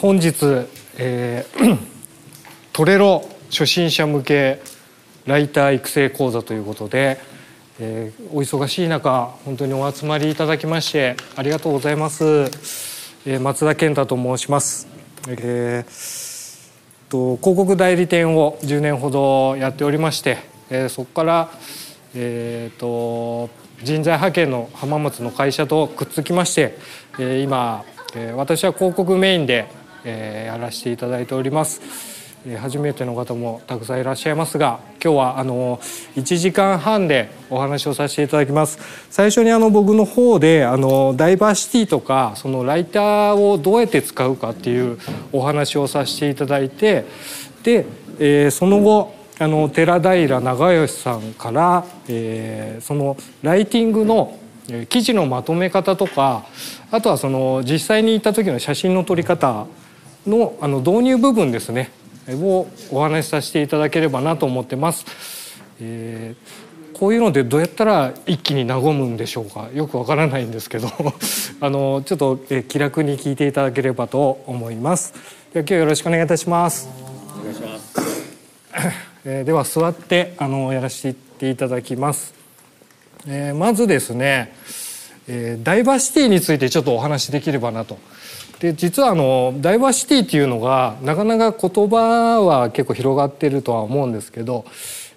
[0.00, 1.78] 本日、えー、
[2.72, 4.62] トレロ初心者向け
[5.26, 7.18] ライター育成講座ということで、
[7.78, 12.24] えー、お忙しい中本当にお集まりいただきましてありがとうございます、
[13.26, 14.88] えー、松田健太と申します、
[15.28, 20.38] えー、と広告代理店を10年ほどやっておりまして、
[20.70, 21.50] えー、そこから、
[22.14, 23.50] えーと、
[23.84, 26.78] 人材派遣の浜松の会社とくっつきまして、
[27.18, 27.84] えー、今、
[28.16, 32.20] えー、私は広告メインでえー、やらせていただいております。
[32.46, 35.78] えー、初めての方もたくさんいらっしゃいますが今日はあの
[36.16, 38.78] 1時間半でお話をさせていただきます
[39.10, 44.98] 最初にあの僕の方であのダイバーシティとかそのライターをどうやって使うかっていう
[45.32, 47.04] お話をさせていただいて
[47.62, 47.84] で、
[48.18, 54.38] えー、その後あの寺平長吉さんから、えー、そのライティングの
[54.88, 56.44] 記事のまとめ方とか
[56.90, 59.66] あとはその実際に行った時の写真の撮り方
[60.26, 61.90] のあの導入部分ですね
[62.28, 65.04] をお話しさせていただければなと思ってます。
[65.80, 69.68] えー、こういうのでどうやったら一気に和むんでしょうか？
[69.74, 70.88] よくわからないんですけど
[71.60, 75.14] あのちょっと、え気楽に聞いていただければと思います。
[75.52, 76.88] では今日よろしくお願いいたします。
[77.40, 77.80] お願いします。
[79.24, 82.34] えー、では座ってあのやらせていただきます。
[83.26, 84.54] えー、まずですね、
[85.28, 87.98] えー、ダイバーシティについてちょっとお話しできればなと。
[88.60, 94.66] で実はあのダイバーシティっていうのがなかなか言葉は結構広がってるとは思うんですけど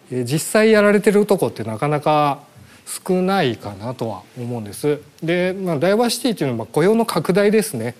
[0.09, 2.39] 実際やられてるとこってなかなか
[2.85, 4.99] 少ないかなとは思うんです。
[5.21, 7.95] で、まあ、ダイバーシティっていうのは雇用の拡大ですね。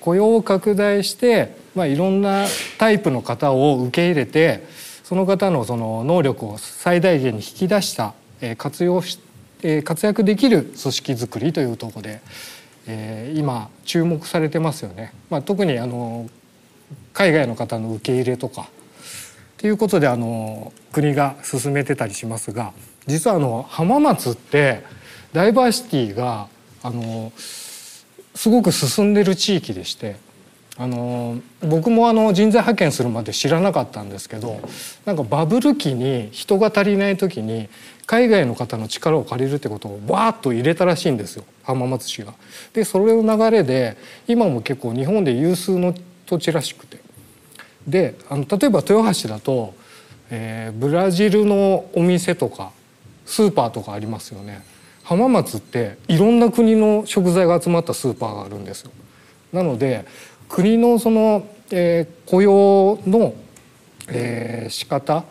[0.00, 2.46] 雇用を拡大して、まあ、いろんな
[2.78, 4.66] タイプの方を受け入れて
[5.04, 8.14] その方のその能力を最大限に引き出した
[8.56, 9.18] 活用し
[9.84, 12.20] 活躍できる組織づくりというとこで
[12.86, 15.12] えー、今注目されてますよね。
[15.28, 16.28] まあ、特にあの
[17.12, 18.66] 海外の方の受け入れとかっ
[19.58, 22.72] ていうことであの国が進めてたりしますが
[23.06, 24.82] 実はあの浜松って
[25.32, 26.48] ダイバーシティが
[26.82, 30.16] あのすごく進んでる地域でして
[30.78, 34.60] あの僕もあの人材派遣するまで知らなかったんですけど
[35.04, 37.68] なんかバブル期に人が足りない時に
[38.10, 42.34] 海外の方の力を借りるってことをわーっと入れたらしいんですよ浜松市が。
[42.72, 45.94] でそれの流れで今も結構日本で有数の
[46.26, 46.98] 土地らしくて
[47.86, 49.74] であの例えば豊橋だと、
[50.28, 52.72] えー、ブラジルのお店とか
[53.26, 54.64] スーパーとかありますよね。
[55.04, 58.90] 浜松っていろんな国の食材が集まったスーパーがあるんですよ。
[59.52, 60.04] なので
[60.48, 63.34] 国のその、えー、雇用の、
[64.08, 65.24] えー、仕方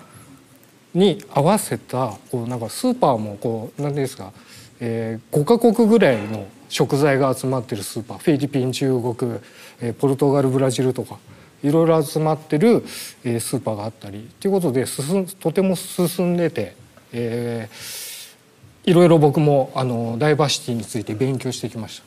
[0.94, 4.34] に合わせたこうなんかスーパーもこう何ですか、
[4.80, 9.40] えー、5カ国ぐらいの食材が集まってるスーパーフィリピン中国、
[9.82, 11.18] えー、ポルトガルブラジルとか
[11.64, 16.74] いろいろ集まってる、スーパーがあったりということで進とても進んでて、
[17.12, 22.04] えー、いろいろ僕もあのダイバーシティについて勉強してきました。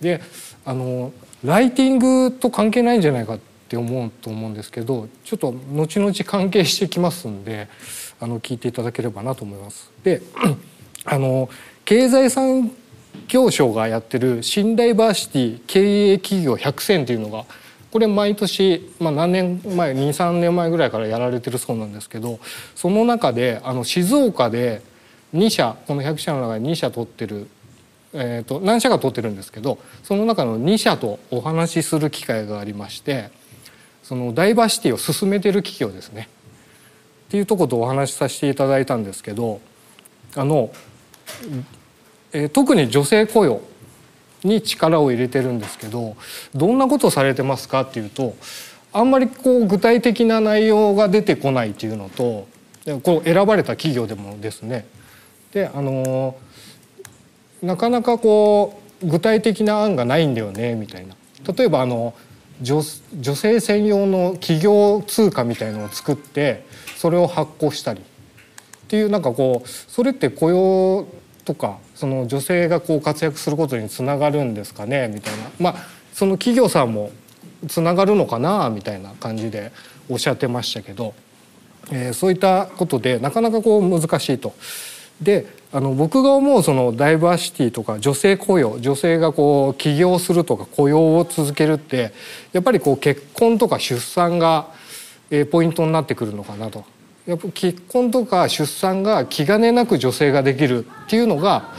[0.00, 0.20] で
[0.64, 1.12] あの
[1.44, 3.38] ライティングと関係ないんじゃないかっ
[3.68, 7.68] て思うと思うんですけどちょっと後々関係してきますんで
[8.20, 9.90] あの聞いていただければなと思います。
[10.02, 10.22] で
[11.04, 11.48] あの
[11.84, 12.72] 経済産
[13.28, 17.44] 業省がやってる新ダイバーシティ経営企業100選っていうのが
[17.90, 22.40] これ毎年、まあ、何年前23年前ぐらいからやられてるそうなんですけど
[22.74, 24.82] その中であの静岡で
[25.34, 27.48] 2社この100社の中で2社取ってる、
[28.12, 33.30] えーと、何社か取ってるんですけどその中の2社とお話しする機会がありまして
[34.02, 36.28] そのダイバーシティを進めてる企業ですね
[37.26, 39.60] っていうとことお話しさせていただいたんですけど
[40.36, 40.70] あの、
[42.32, 43.60] えー、特に女性雇用
[44.44, 46.16] に力を入れてるんですけど
[46.54, 48.36] どんなことされてますかっていうと
[48.92, 52.46] あんまりこう具体的な内容が出てこないっていうのと
[53.02, 54.86] こう選ばれた企業でもですね。
[55.52, 56.36] であの
[57.62, 61.16] なかなかこう具体的な案がないんだよねみたいな。
[61.52, 62.14] 例えばあの
[62.62, 62.80] 女
[63.20, 66.64] 女性専用の企業通貨みたいのを作って
[67.06, 68.02] それを発行したりっ
[68.88, 71.06] ていうなんかこうそれって雇用
[71.44, 75.76] とかその女性がこう活躍することにつながるんですかねみたいなまあ
[76.12, 77.12] その企業さんも
[77.68, 79.70] つながるのかなみたいな感じで
[80.08, 81.14] おっしゃってましたけど、
[81.92, 84.52] えー、そういったことでなかなかこう難しいと。
[85.22, 92.12] であの僕が思うそのダイバーシティとか女性雇用女性がこう起業するとか雇用を続けるって
[92.52, 94.74] やっぱりこう結婚とか出産が
[95.50, 96.84] ポイントになってくるのかなと。
[97.26, 101.72] やっぱ結婚とか出産が気兼ねなく女性ができるっていうのが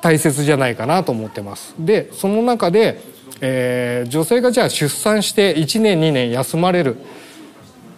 [0.00, 1.74] 大切じゃないかなと思ってます。
[1.78, 3.00] でその中で
[3.40, 7.00] えー、女性がじゃあ出産して1年2年休まれるっ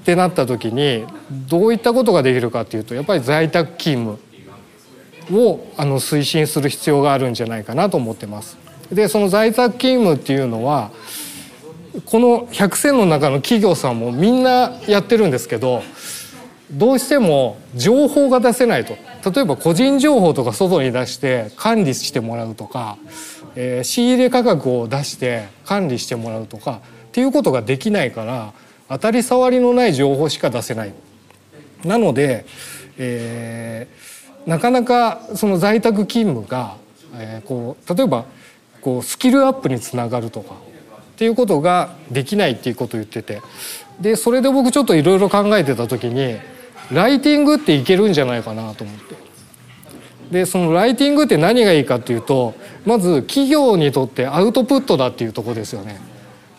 [0.04, 1.04] てなった時に
[1.48, 4.18] どういったことができるかっていうとやっぱり在宅勤
[5.28, 8.58] 務をあの推進する必要があるんじゃないかなと思ってます。
[8.92, 10.90] でその在宅勤務っていうのは
[12.04, 15.82] この100選の中の企業さんもみんなやってるんですけど
[16.70, 18.94] どうしても情報が出せないと
[19.28, 22.96] 例えば個人情報とか外に出して管理してもらうとか、
[23.56, 28.52] えー、仕入れ価格を出して管理してもらうとかっていうことができないから
[28.88, 30.92] 当たり障りのない情報しか出せない。
[31.84, 32.44] なので、
[32.98, 36.76] えー、なかなかその在宅勤務が、
[37.14, 38.24] えー、こう例えば
[38.80, 40.54] こうスキルアップにつながるとか
[41.20, 43.42] っていうことができないっていうことを言ってて
[44.00, 46.38] でそれで僕ちょっといろいろ考えてた時に
[46.90, 49.16] ライティングっていけるんじゃないかなと思って。
[50.30, 52.54] でそのライティングって何がいいかっていうと
[52.86, 56.00] まず企業にとってアウトプットだっていうとこですよね。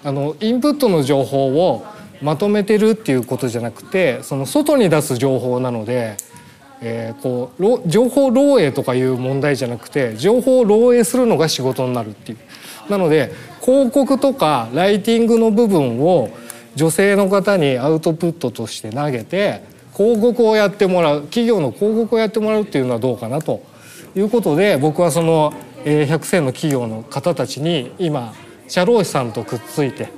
[0.03, 1.83] あのインプットの情報を
[2.21, 6.17] まとめてるっていうことじゃなくてその外に出す情報なので、
[6.81, 12.37] えー、こう情報漏洩とかいう問題じゃなくて情報を漏洩するのが仕事になるっていう。
[12.89, 13.31] なので
[13.61, 16.29] 広告とかライティングの部分を
[16.75, 19.61] 女性の方にアウトプットとして投げて
[19.95, 23.61] 広告をやってもらう企業の広告をやってもらうっていうのはどうかなと
[24.15, 28.33] いうことで僕はその100選の企業の方たちに今
[28.67, 30.09] 社労士さんとくっついて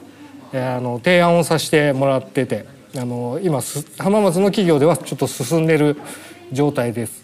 [0.54, 2.66] あの提案をさせてもらってて
[2.96, 3.62] あの今
[3.98, 5.98] 浜松の企業ではちょっと進んでる
[6.52, 7.24] 状態です。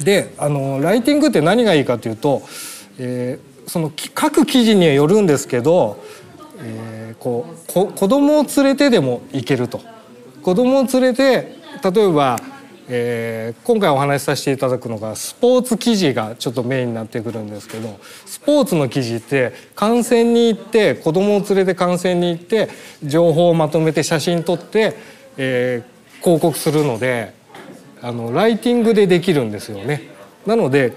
[0.00, 2.42] であのライティングって何がいいかというと、
[2.98, 6.02] えー、その各記事にはよるんですけど、
[6.58, 9.80] えー、こうこ子供を連れてでも行けると。
[10.42, 12.38] 子供を連れて例えば、
[12.86, 22.68] えー、今回お話しさせていただくのがスポーツ記事がちょっとメインになってくるんですけどスポーツの記事って観戦に行って子供を連れて観戦に行って
[23.02, 24.98] 情報をまとめて写真撮って、
[25.38, 27.32] えー、広告するので
[28.02, 30.02] あのライティングでできるんですよね。
[30.46, 30.92] なので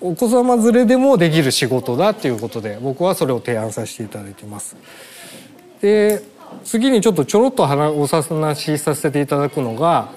[0.00, 4.76] お子様連れでもできる仕事だっていうことで僕はそれを提案させていただいてます。
[5.80, 6.22] で
[6.64, 10.12] 次にちょっとちょろっとお話しさせていただくのが、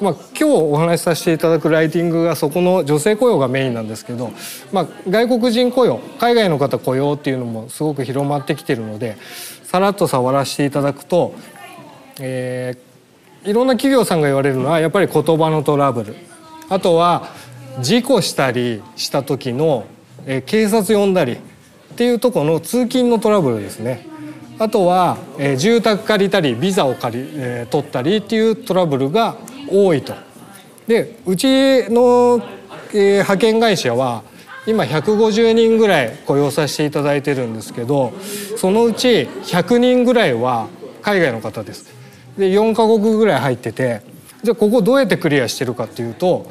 [0.00, 4.32] まあ、今日お話しさせていただくライティングがそこの女性雇用がメインなんですけど、
[4.72, 9.16] まあ、外国人雇用海外の方雇用っていうのもすごく広まってきてるので
[9.62, 11.34] さらっと触らせていただくと、
[12.20, 16.16] えー、いろんな企業さんが言われるのはやっぱり言葉のトラブル
[16.68, 17.28] あとは
[17.80, 19.84] 事故したりした時の、
[20.46, 21.38] 警察呼んだりっ
[21.96, 24.06] ていうとこの通勤のトラブルですね。
[24.58, 25.18] あとは、
[25.58, 29.36] 住宅借りたりビザを借り、取ったりっていうトラブルが
[29.70, 30.14] 多いと。
[30.86, 32.40] でうちの、
[32.92, 34.22] 派遣会社は
[34.66, 38.12] 今150人ぐらい雇用させていただいてるんですけど
[38.56, 40.68] そのうち100人ぐらいは
[41.02, 41.92] 海外の方です。
[42.38, 44.02] で4カ国ぐらい入ってて
[44.42, 46.50] じゃあここどうやってクリアしてるかっていうと、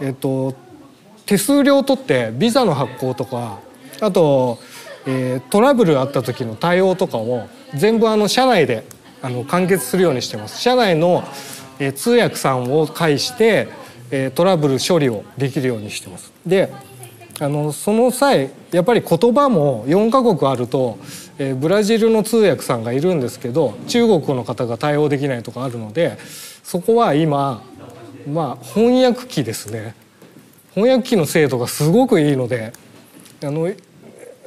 [0.00, 0.54] えっと、
[1.26, 3.58] 手数料を取ってビザの発行とか
[4.00, 4.58] あと
[5.06, 8.84] えー、トラブルあった時の対応とかを全部あの社内で
[9.22, 10.60] あの完結するようにしてます。
[10.60, 11.24] 社内の、
[11.78, 13.68] えー、通訳さんを介して、
[14.10, 16.32] えー、トラブル処理をできるようにしてます。
[16.46, 16.72] で
[17.40, 20.98] あのその際やっぱり言葉も4カ国あると、
[21.38, 26.16] えー、ブラジルの通訳さんがいるんですけど中国の方が対応できないとかあるので
[26.62, 27.64] そこは今
[28.26, 29.94] まあ翻訳機ですね
[30.74, 32.72] 翻訳機の精度がすごくいいので
[33.42, 33.70] あの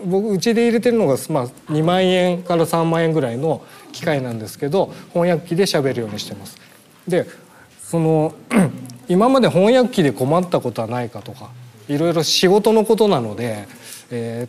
[0.05, 6.57] 僕うちで入れてるのが、まあ、2万円から3万円ぐらいの機械なんですけど翻訳機で喋るようにしてます。
[7.07, 7.25] で
[7.81, 8.36] その
[9.07, 11.50] 今まで翻訳機で困ったことはないかとか
[11.88, 13.67] いろいろ仕事のことなので、
[14.12, 14.48] え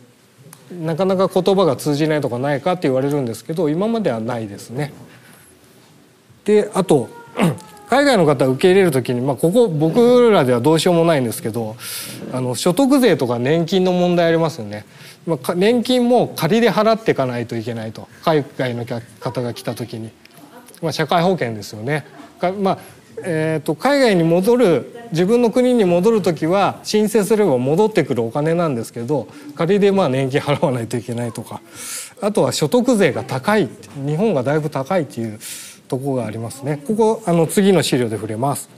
[0.73, 4.93] ー、なかなか言葉が通じないとかないかって言われるんですけど今まではないですね。
[6.43, 7.09] であと
[7.89, 11.75] 海外の方受け入れる時に、まあ、ここ僕らではどうしようもないんですけど
[12.31, 14.85] あの所得税とか年金の問題ありますよね。
[15.25, 20.11] まあ、年金も仮で払っていかないといけないと海外の方が来た時に、
[20.81, 22.05] まあ、社会保険ですよね。
[22.61, 22.77] まあ
[23.23, 31.61] えーと、海外に戻る自分の国に戻る時は申請すれば戻ってくるお金なんですけど仮でまあ年金払わないといけないとか
[32.21, 35.39] あとは所得税が高い日本がだいぶ高いっていう
[35.89, 36.81] とこがありますね。
[36.87, 38.69] ここあの次の資料で触れます。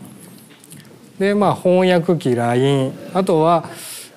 [1.19, 3.69] でまあ翻訳機 LINE あとは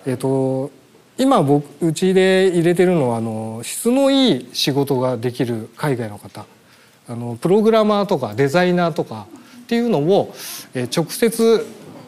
[0.06, 0.70] えっ、と
[1.18, 6.46] 今僕うちで入れてるのはあの質のいい仕事ができる海外の方。
[7.06, 9.26] あのプログラマーとかデザイナーとか
[9.64, 10.34] っていうのを、
[10.74, 11.66] え直接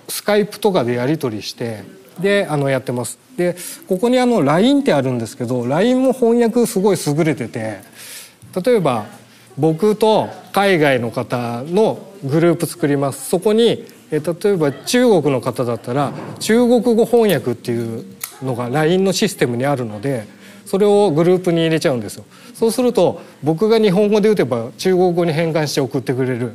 [0.09, 1.83] スカイプとかでやり取りして
[2.19, 3.19] であのやってます。
[3.37, 3.57] で
[3.89, 7.81] ここにあの LINE ってあるんですけど LINE も翻訳すごい優れてて
[8.65, 9.05] 例えば
[9.59, 13.29] 僕と海外の方のグループ作ります。
[13.29, 18.05] そこに例えば中国の方だったら中国語翻訳っていう
[18.43, 20.27] のが LINE のシステムにあるので
[20.65, 22.25] それをグループに入れちゃうんですよ。
[22.55, 26.53] そうすると僕が日本語で打てば中国語に変換して送ってくれる。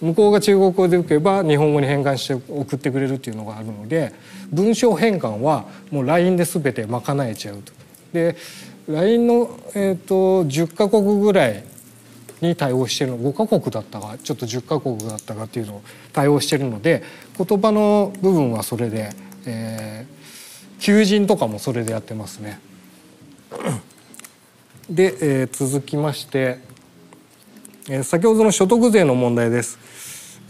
[0.00, 4.12] 向こうが中国語で打てば日本語に変換して送ってくれるっていうのがあるので
[4.50, 7.72] 文章変換はもう LINE で全て賄えちゃうと。
[8.12, 8.34] で
[8.88, 11.62] LINE の、えーと、10カ国ぐらい
[12.42, 15.82] に対応してるの5カ国だったかちょっと10カ国だったかっていうのを
[16.12, 17.02] 対応してるので
[17.38, 19.10] 言葉の部分はそれで、
[19.46, 22.60] えー、求人とかもそれでやってますね。
[24.90, 26.58] で、えー、続きまして、
[27.88, 29.78] えー、先ほどの所得税の問題です。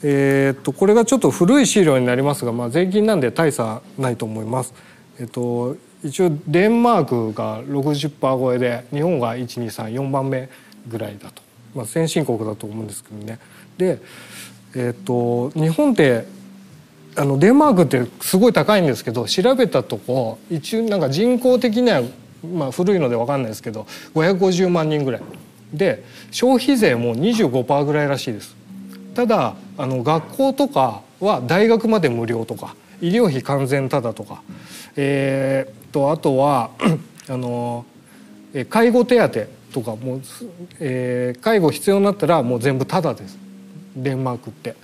[0.02, 4.74] えー、っとこれがちょっと古い資料になりますが、まあ、税金なんで大差ないと思います。
[5.20, 10.48] えっと一応デンマークが60%超えで日本が1234番目
[10.88, 11.42] ぐらいだと、
[11.74, 13.38] まあ、先進国だと思うんですけどね。
[13.78, 14.00] で、
[14.74, 16.26] えっと日本って
[17.16, 22.02] あのデンマークってすごい高いんですけど調べたとこ一応なんか人口的には
[22.42, 25.22] まあ、古いので分かんないですけど550万人ぐらい
[25.72, 28.56] で消費税も25%ぐらいらしいです
[29.14, 34.42] ただあの学校とかは大学まで無料とか医療費完全タダとか、
[34.96, 36.70] えー、とあとは
[37.28, 37.84] あの
[38.68, 40.20] 介護手当とかもう、
[40.80, 43.38] えー、介護必要になったらもう全部タダです
[43.96, 44.74] デンマークって。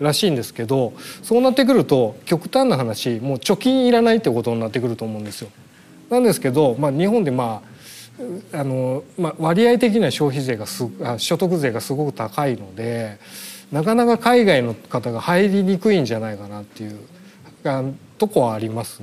[0.00, 5.50] らしいんですけどそうなってくると極端な話もう貯金いらないってことになってくると思うんですよ。
[6.08, 7.62] なんですけど、まあ、日本でま
[8.52, 13.18] ああの、まあ、割合的な消費税がす所得税がすごく高いので
[13.70, 16.98] なかなか海外の方が入りにくいんじゃないかなっていう
[18.18, 19.02] とこはあります。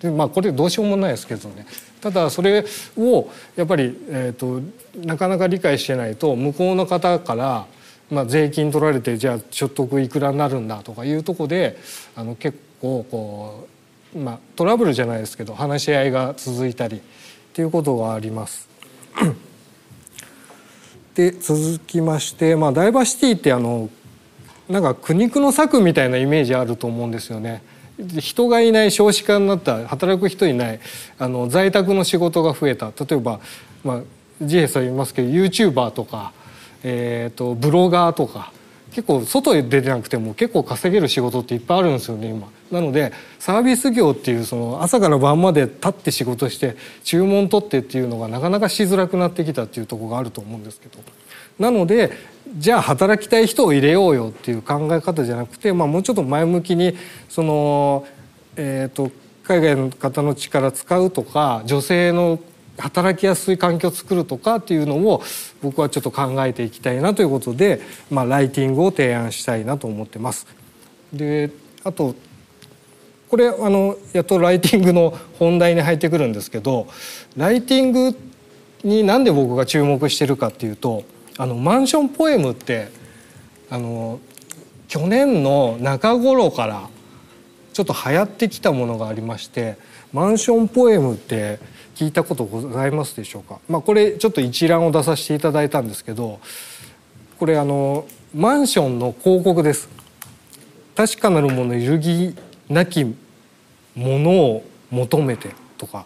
[0.00, 1.66] でまあこれどうしようもないですけどね
[2.00, 2.64] ただそれ
[2.96, 4.60] をやっぱり、えーと、
[5.04, 7.66] なかなか理解してないと向こうの方から、
[8.10, 11.78] まあ、税金取られてじゃあ所得いくらになるんだとかいうとこで
[12.14, 13.78] あの結構こう
[14.16, 17.00] まあ、トラブルじゃないですけど話し合いが続いたりっ
[17.52, 18.68] ていうことがあります。
[21.14, 23.90] で続きまして、まあ、ダイバーシティってあの
[24.68, 27.62] なんか苦肉の策みたいなイメージあると思うんですよね。
[27.98, 30.80] 人がいない少子化になった働く人いない
[31.18, 33.40] あの在宅の仕事が増えた例えば、
[33.84, 34.00] まあ、
[34.40, 36.32] ジエさん言いますけど YouTuber とか、
[36.84, 38.52] えーとブロガーとか
[38.92, 42.48] 結構外へ出てなくても結構稼げる仕事っていっぱいあるんですよね今。
[42.70, 50.98] なのでサービス業っていうその朝から晩まで立って仕事して注文取ってっていうのがなかなかしづらくなってきたっていうとこがあると思うんですけど。
[51.58, 52.12] なので
[52.56, 56.96] じゃあ働きたい人を入れようよっていう考え方じゃなくて、まあ、もうちょっと前向きに
[57.28, 58.06] その、
[58.56, 59.10] えーと
[59.48, 62.38] 海外の方の力使うとか女性の
[62.76, 65.22] 働きやすい環境を作るとかっていうのを
[65.62, 70.46] 僕はちょっと考えていきたいなということで、まあ、ライティングを提案したいなと思ってます。
[71.14, 71.50] で
[71.82, 72.14] あと
[73.30, 76.86] これあのやっとライティングの本題に入ってくるんですけど
[77.34, 78.18] ライティング
[78.84, 81.04] になんで僕が注目してるかっていうと
[81.38, 82.88] あのマンションポエムって
[83.70, 84.20] あの
[84.88, 86.88] 去年の中頃から
[87.72, 89.78] ちょっと流行ってきたものがありまして
[90.12, 91.60] マンションポエムって
[91.94, 96.40] 聞いたことございますでしょうか、まあ、これちょっと一覧を出させていただいたんですけど
[97.38, 98.04] これあの
[98.34, 99.88] マンションの広告です。
[100.94, 102.34] 確かなるもの揺るぎ
[102.68, 103.14] なきも
[103.96, 106.04] のを求めてとか、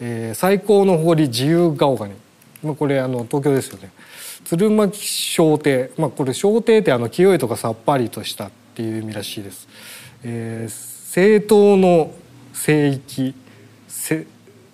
[0.00, 2.14] えー、最高の誇り自由が丘に、
[2.62, 3.92] まあ、これあの東京ですよね。
[4.44, 9.68] 鶴巻小亭、まあ、これ小亭ってあの清いとかさっぱりとしたっていう意味らしいです、
[10.22, 12.12] えー、政党の
[12.52, 13.34] 聖域
[13.88, 14.26] 世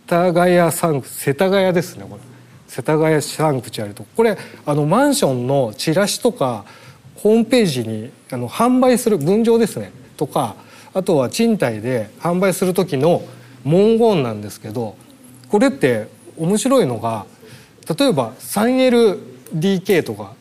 [0.06, 2.30] 田谷サンク世田谷ですねこれ。
[2.66, 4.04] 世田谷サンクチュアリと。
[4.16, 4.36] これ
[4.66, 6.64] あのマンションのチラシとか
[7.16, 9.92] ホームページにあの販売する分譲ですね。
[10.16, 10.56] とか
[10.92, 13.22] あとは賃貸で販売する時の
[13.64, 14.96] 文言なんですけど
[15.48, 17.26] これって面白いのが
[17.98, 18.32] 例えば
[19.54, 20.34] DK とか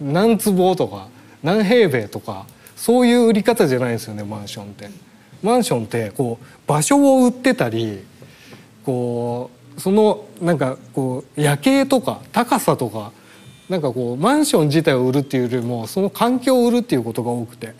[0.00, 1.08] 何坪とか
[1.42, 5.12] 何平米とかそういう売り方じゃないですよねマンションって。
[5.42, 8.04] マンションってこう場所を売ってたり
[8.84, 13.12] こうそのなんかこう夜景とか高さとか
[13.68, 17.74] なんかこうマンション自体を売るっていうよりもその環境を売るっていうことが多くて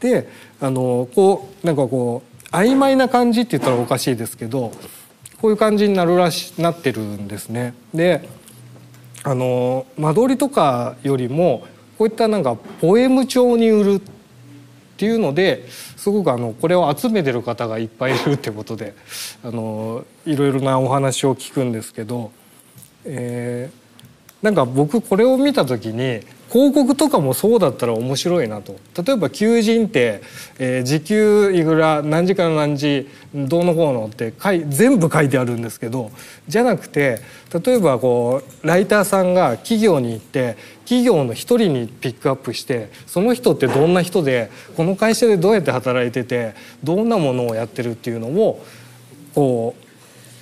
[0.00, 0.28] で
[0.60, 4.72] あのこうなんかこう曖昧な感じって言ったらおかしいですけど
[5.40, 7.74] こういう感じになるらしなってるんですね。
[7.94, 8.26] で
[9.26, 11.66] あの間取りとかよりも
[11.98, 14.00] こういったなんかポエム調に売るっ
[14.96, 18.94] ていうのですごくあのこれを集めてる方がいっぱいいるってことで
[19.42, 22.30] あのいろいろなお話を聞くんですけど、
[23.04, 30.22] えー、なんか僕これを見た時に広告とかもそうだったら面白いなと例えば求人って、
[30.58, 36.10] えー、時給いくら何時から何時どうのこうのってい全部書いてあるんですけど
[36.48, 37.20] じゃなくて
[37.64, 48.64] 例えばこうライターさんが企業に行って企業の一人にピックアップしてその人ってどんな人でこの会社でどうやって働いててどんなものをやってるっていうのを
[49.34, 49.74] こ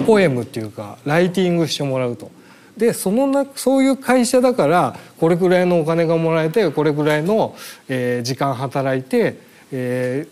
[0.01, 2.31] うポエムっていうかライティングしてもらうと。
[2.77, 7.55] でそのなそういう会社だからこれくらいのお金がもらえてこれくらいの、
[7.89, 9.39] えー、時間働いて、
[9.71, 10.31] えー、っ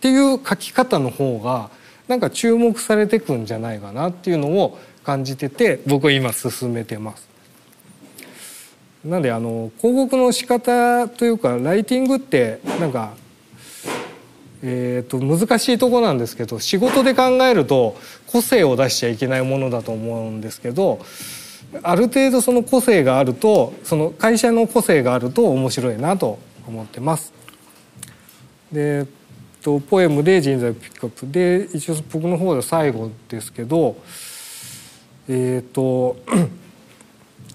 [0.00, 1.70] ていう書き方の方が
[2.08, 7.28] なんか注目されてくんじゃないかなっていうのを感じてて僕は今進めてます。
[9.04, 13.14] なんであの広告の仕方というかライティングってなんか
[14.62, 20.98] えー、と難しいとこなんですけど仕事で考えると個性を出しちゃいけないものだと思うんですけど
[21.82, 27.32] ある程度その個性があるとその会社の個性があると面白いなと思ってます。
[28.72, 29.06] で
[29.62, 33.96] とポエムで人材ピックアップで一応僕の方で最後ですけど
[35.28, 36.16] えっ、ー、と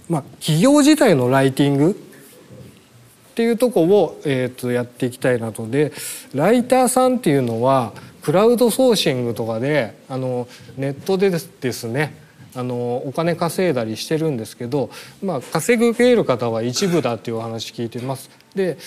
[0.10, 5.94] まあ企業自体のライティングっていうとこを、えー、とやっていきたいなとで
[6.34, 10.48] ライターさんっていうのはクラウドソーシングとかであの
[10.78, 11.40] ネットでで
[11.72, 12.21] すね
[12.55, 14.89] あのお金稼いだりしてるんですけど、
[15.24, 18.29] まあ、稼ぐける方は一部だっていうお話聞いてます。
[18.55, 18.77] で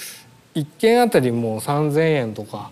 [0.55, 2.71] 1件あたりもう3,000円とか、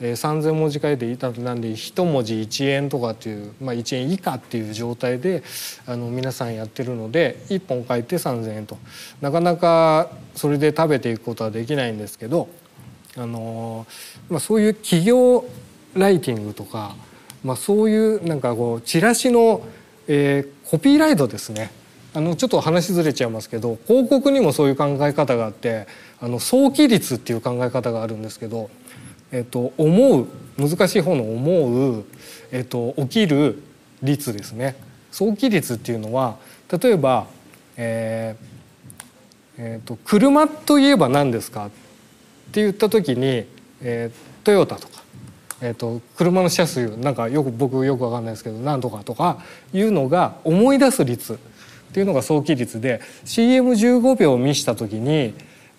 [0.00, 5.42] えー、3,000文字書いていたなんで1文字1円とかっていう、まあ、1円以下っていう状態で
[5.86, 8.76] あの皆さんやってるので1本書いて3,000円と
[9.20, 12.48] なかなかそれで食べていくことはできないんですけど、
[13.16, 13.86] あの
[14.28, 15.44] まあ、そういう企業
[15.94, 16.96] ライティングとか、
[17.44, 19.62] まあ、そういうなんかこうチラシの
[20.08, 21.70] えー、コピーライトですね。
[22.14, 25.86] あのちょっと話ずれちゃいますけど広告にもそういう考え方があって
[26.20, 28.68] あの早期率っていう考え方があるんですけど、
[29.30, 30.26] えーと、思う
[30.58, 32.04] 難しい方の思う、
[32.50, 33.62] えーと、起きる
[34.02, 34.76] 率ですね。
[35.10, 36.36] 早期率っていうのは
[36.70, 37.26] 例えば、
[37.76, 38.62] えー
[39.58, 41.70] えーと、車といえば何ですかっ
[42.52, 43.46] て言った時に、
[43.80, 45.01] えー、トヨタとか
[45.64, 49.38] えーと、車の車数なんかよく僕よく分かんないですけど何とかとか
[49.72, 51.36] いうのが思い出す率っ
[51.92, 55.34] ていうのが早期率で CM15 秒を見した時に、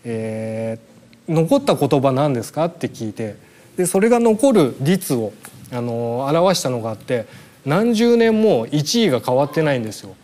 [0.06, 3.36] えー、残った言葉何ですかって聞いて
[3.76, 5.34] でそれが残る率を
[5.70, 7.28] あの表したのがあって
[7.66, 10.16] 何十年も1位が変わってないんですよ。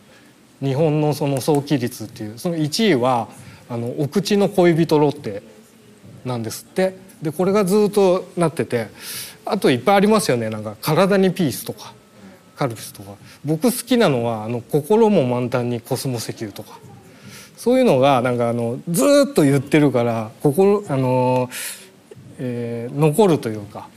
[0.61, 2.37] 日本のその早期率っていう。
[2.37, 3.29] その1位は
[3.69, 5.41] あのお口の恋人ロッテ
[6.25, 7.09] なんですって。
[7.21, 8.87] でこれがずっとなってて
[9.51, 10.49] あといっぱいありますよね。
[10.49, 11.93] なんか体にピースとか
[12.55, 13.13] カルピスとか。
[13.43, 16.79] 僕好きなのはあの心も満タンにコスモ石油とか。
[17.57, 21.49] そういうのがなんかあのずっと言ってるから心あの、
[22.37, 23.87] えー、残るというか。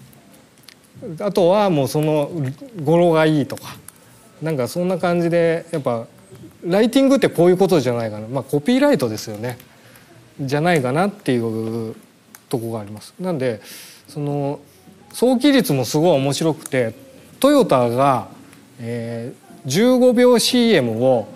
[1.21, 2.31] あとはもうその
[2.83, 3.77] 語呂がいいとか。
[4.41, 6.07] なんかそんな感じでやっぱ
[6.65, 8.27] ライティングってこういうことじゃないかな。
[8.27, 9.59] まあコピーライトですよね。
[10.41, 11.95] じゃないかなっていう
[12.49, 13.15] とこがあります。
[13.21, 13.61] なんで
[14.09, 14.61] その
[15.12, 16.94] 想起率もすごい面白くて
[17.40, 18.29] トヨタが、
[18.81, 21.29] えー、15秒 CM を、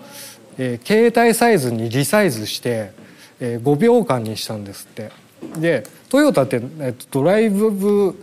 [0.57, 2.91] えー、携帯サイズにリサイズして、
[3.39, 5.11] えー、5秒間にしたんですって。
[5.59, 8.15] でトヨタって、えっと、ドライブ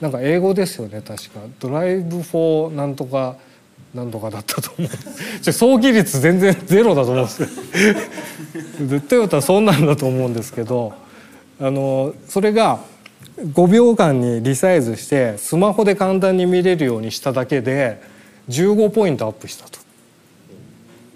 [0.00, 1.40] なんか英語ですよね確か。
[1.60, 3.36] Drive for なんとか
[3.94, 4.90] なんとかだったと思う。
[5.52, 7.46] 想起率全然ゼロだと思うんです。
[8.78, 10.92] けどトヨタそんなんだと思うんですけど
[11.60, 12.80] あのそれが
[13.38, 18.00] 5秒間にリサイズしてスマホで簡単に見れるようにしただけで
[18.48, 19.78] 15ポイントアップしたと。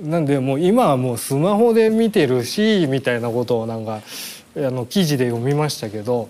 [0.02, 4.00] なんでもう今はもうスマホで見てるしみたいなことをなんか
[4.56, 6.28] あの記事で読みましたけど、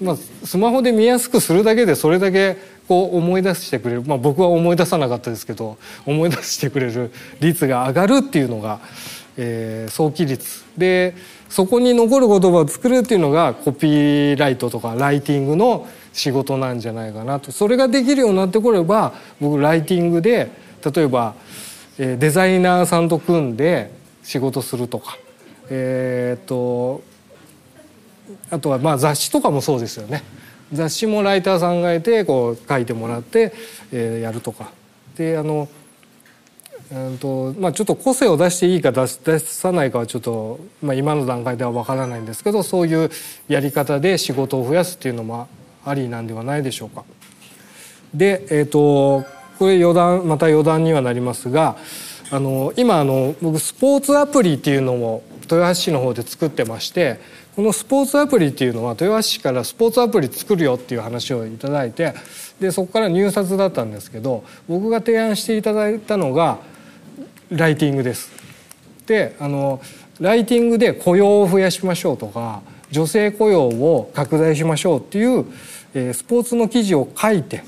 [0.00, 2.56] まあ、スマホで見やすくするだけでそれだけ
[2.88, 8.80] こう思い出してくれる、まあ、僕は思い出さなかったですけど思い出してくれる率が上がるっていうのが、
[9.36, 11.14] えー、早期率で
[11.48, 17.52] そこに残る言葉を作るっていうのがコピーライトとかライティングの仕事なんじゃないかなと。
[17.52, 20.50] それができるようになってこれば僕ライティングで
[20.94, 21.34] 例えば
[21.96, 23.90] デザイナーさんと組んで
[24.22, 25.16] 仕事するとか
[25.70, 27.02] えっと
[28.50, 30.22] あとはまあ雑誌とかもそうですよね。
[30.72, 33.52] 雑誌もライターさんがいてこう書いてもらって、
[33.92, 34.70] え、やるとか。
[35.16, 35.68] であの
[36.92, 43.10] うんとまあ、ちょっと個性を出していいか出さないかはちょっと、まあ、今の段階では分からないんですけどそういう
[43.48, 45.48] やり方で仕事を増やすっていうのも
[45.84, 47.04] ありなんではないでしょうか。
[48.14, 49.24] で、えーと、
[49.58, 51.76] これ余談また余談にはなりますが
[52.30, 57.18] あの今あの僕スポーツアプリっていうのを豊橋市の方で作ってまして
[57.54, 62.14] このスポーツアプリっていうのは豊橋市からスポーツアプリ作るよっていう話をいただいて
[62.60, 66.58] でそこから入札だったんですけど僕が提案していただいたのが
[67.50, 68.30] ライティングです。
[69.06, 69.80] であの
[70.20, 75.44] ライティングで雇用を増やしましょうとか女性雇用を拡大しましょうっていう、
[75.94, 77.64] えー、スポーツの記事を書いて、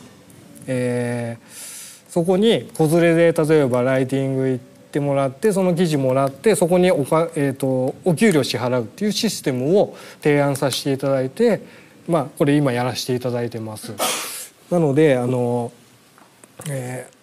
[0.66, 11.62] えー、そこに子連れで例えばライティング行ってもらってその記事もらってそこにおか、えーと、お給料支払うっていうシステムを提案させていただいて、
[12.08, 13.92] まあ、これ今やらせていただいてます。
[14.70, 15.72] なのであの、
[16.70, 17.15] えー、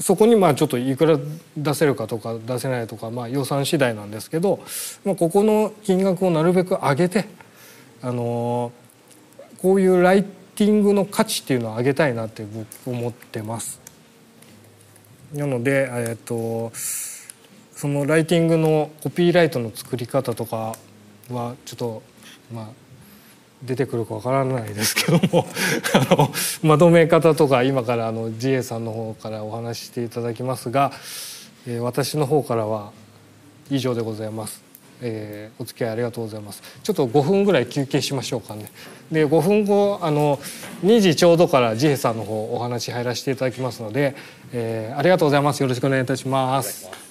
[0.00, 1.18] そこにまあちょっといくら
[1.56, 4.60] 出せるかとか出せないとか、まあ、予算次第なんですけど、
[5.04, 7.26] まあ、ここの金額をなるべく上げて
[8.02, 8.72] あの
[9.60, 13.80] こういうライティングの価値っていうのを上げたいなって僕思ってます。
[15.34, 20.76] なので、えーと、そのライティングのコピーライトの作り方とか
[21.30, 22.02] はちょっと
[22.52, 22.66] まあ
[23.62, 25.46] 出てくるかわからないですけども
[25.94, 26.30] あの
[26.62, 30.92] まとめ方とか今からあの GA さんの方からお話ししていただきますが、
[31.66, 32.92] えー、私の方からは
[33.70, 34.70] 以上でございます。
[35.02, 36.62] えー、お付き合いありがとうございます。
[36.82, 38.70] ちょっと5分ぐらい休憩しましょうかね。
[39.10, 40.38] で5分後あの
[40.84, 44.14] 2時ちょうどからジヘさんの方お話入らせていただきますので、
[44.52, 45.62] えー、ありがとうございます。
[45.62, 47.09] よろしくお願いいたします。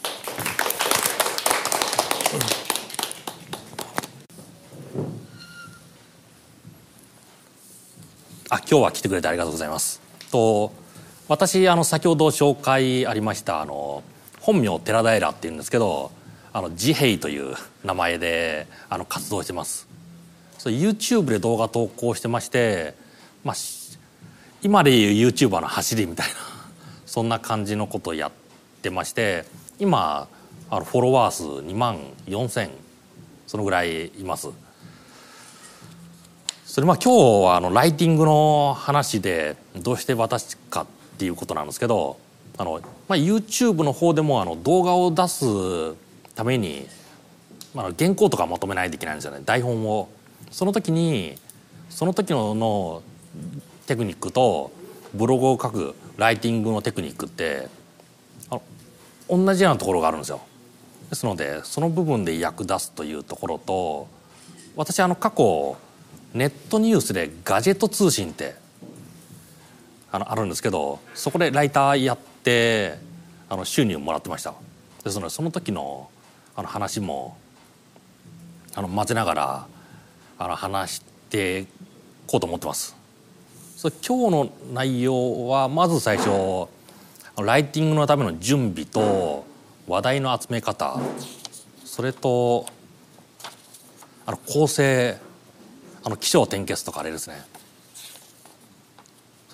[8.51, 10.01] あ今日は来てくれてありがとうございます。
[10.31, 10.71] と
[11.27, 14.03] 私あの先ほど紹介ありましたあの
[14.39, 16.11] 本名寺平っていうんですけど
[16.51, 19.87] あのジヘイという名前であの活動してます。
[20.57, 22.95] そ YouTube で動画投稿してまして、
[23.43, 23.55] まあ、
[24.63, 26.33] 今でいう YouTuber の走りみたいな
[27.05, 28.31] そんな感じのことをやっ
[28.81, 29.45] てまして
[29.77, 30.27] 今
[30.71, 32.71] あのフォロワー数2万4,000
[33.45, 34.49] そのぐらいいます。
[36.69, 40.85] それまあ今日はあのライティングの話でどうして私かっ
[41.17, 42.19] ていうことなんですけど
[42.59, 45.45] あの、まあ、YouTube の方でもあの動画を出す
[46.35, 46.85] ために、
[47.73, 50.09] まあ、原稿とかまとめないといけないんですよね台本を。
[50.51, 51.37] その時に
[51.89, 53.01] その時のの
[53.87, 54.71] テクニックと
[55.15, 57.67] ブログを書くライティングのテクニックって
[58.51, 58.59] あ
[59.27, 60.39] の同じようなところがあるんですよ。
[61.09, 64.07] ですのでその部分で役立つというところと
[64.75, 65.75] 私あの過去
[66.33, 68.55] ネットニュースでガジェット通信って
[70.11, 72.97] あのあるんですけどそこでライターやって
[73.49, 74.53] あの収入もらってました
[75.03, 76.09] ですのでその時の
[76.55, 77.37] あの話も
[78.75, 79.67] あの混ぜながら
[80.37, 81.65] あの話して
[82.27, 82.95] こうと思ってます。
[83.75, 86.67] そ今日の内容はまず最初
[87.37, 89.45] ライティングのための準備と
[89.87, 90.99] 話題の集め方
[91.85, 92.65] それと
[94.25, 95.17] あの構成
[96.03, 97.41] あの起承転結とかあれですね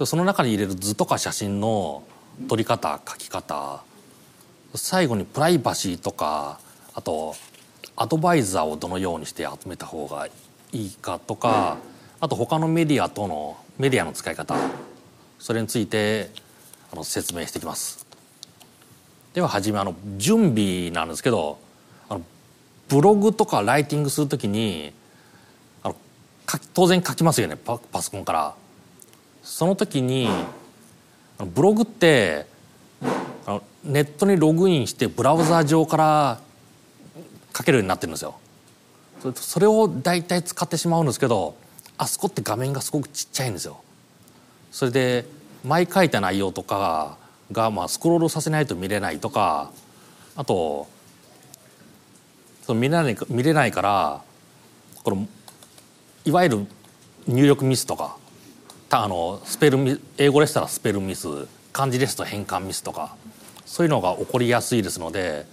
[0.03, 2.03] その中に入れる図とか写真の
[2.49, 3.81] 撮り方書き方
[4.73, 6.59] 最後にプライバシーとか
[6.93, 7.35] あと
[7.95, 10.27] アドバイザーをどのようにして集めた方が
[10.73, 11.77] いいかとか
[12.19, 14.55] あと他のメディアとのメディアの使い方
[15.39, 16.29] それについて
[16.91, 18.05] あの説明していきます。
[19.33, 21.59] では初めあの準備なんですけど
[22.07, 22.21] あの
[22.87, 24.93] ブログとかライティングするときに
[26.73, 28.55] 当然書きますよねパパソコンから。
[29.43, 30.27] その時に
[31.39, 32.47] ブログって
[33.45, 36.39] あのネットにログインしてブラウザー上から
[37.55, 38.39] 書けるようになってるんですよ。
[39.35, 41.55] それを大体使ってしまうんですけど
[41.97, 43.81] あそこって画面がすごくちっちゃいんですよ。
[44.71, 45.25] それで
[45.63, 47.17] 前書いた内容とか
[47.51, 49.71] がまあスクロールさせないと見れないとか
[50.35, 50.87] あと
[52.65, 54.21] その見れない見れないから
[55.03, 55.27] この
[56.25, 56.67] いわゆる
[57.27, 58.17] 入力ミスとか
[58.89, 61.27] あのスペル英語でしたらスペルミス
[61.71, 63.15] 漢字ですと変換ミスとか
[63.65, 65.45] そういうのが起こりやすいですので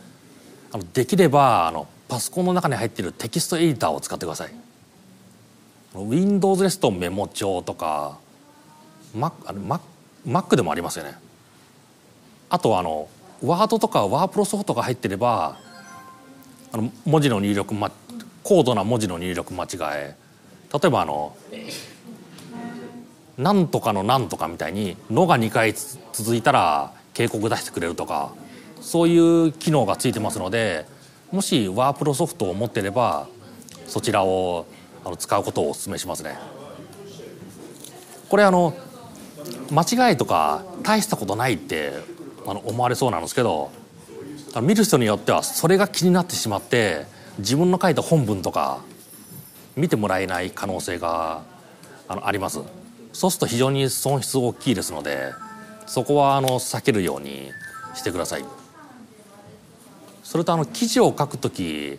[0.72, 4.52] あのできればあのパソコンの中に入っているテキストエディターを使ってください。
[5.94, 8.18] Windows ですとメモ帳とか
[9.14, 9.80] Mac, Mac,
[10.26, 11.14] Mac でもありますよね。
[12.48, 13.08] あとあの
[13.42, 15.58] ワードとかワープロソフトが入ってれば
[16.72, 17.90] あの文字の入力、ま、
[18.42, 20.21] 高度な文字の入力間違え
[20.72, 21.36] 例えばあの
[23.36, 25.74] 「なんとかのなんとか」みたいに「の」が2回
[26.12, 28.32] 続いたら警告出してくれるとか
[28.80, 30.86] そういう機能がついてますので
[31.30, 33.26] もしワープロソフトを持ってれば
[33.86, 34.66] そちらを
[35.04, 36.38] あの使うことをお勧めしますね。
[38.28, 38.74] これあの
[39.70, 41.92] 間違いとか大したことないって
[42.46, 43.70] あの思われそうなんですけど
[44.62, 47.06] 見る人によってはそれが気になってしまって
[47.38, 48.80] 自分の書いた本文とか
[49.76, 51.42] 見てもらえない可能性が
[52.08, 52.60] あのあります。
[53.12, 55.32] そうすると非常に損失大きいですので
[55.86, 57.50] そこはあの避けるように
[57.94, 58.44] してください。
[60.22, 61.98] それとあの記事を書くとき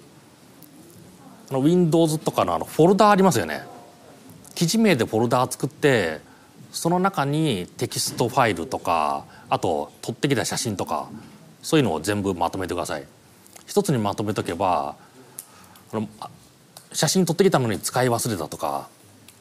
[1.50, 3.64] あの Windows とかのあのフォルダありますよね。
[4.56, 6.20] 記事名でフォルダ作って
[6.72, 11.10] その中にテキストファイルとかあと撮ってきた写真とか
[11.62, 13.06] そういうのを全部まとめてください。
[13.68, 14.96] 一つにまとめとけば
[16.94, 18.88] 写真撮ってきたのに使い忘れたとか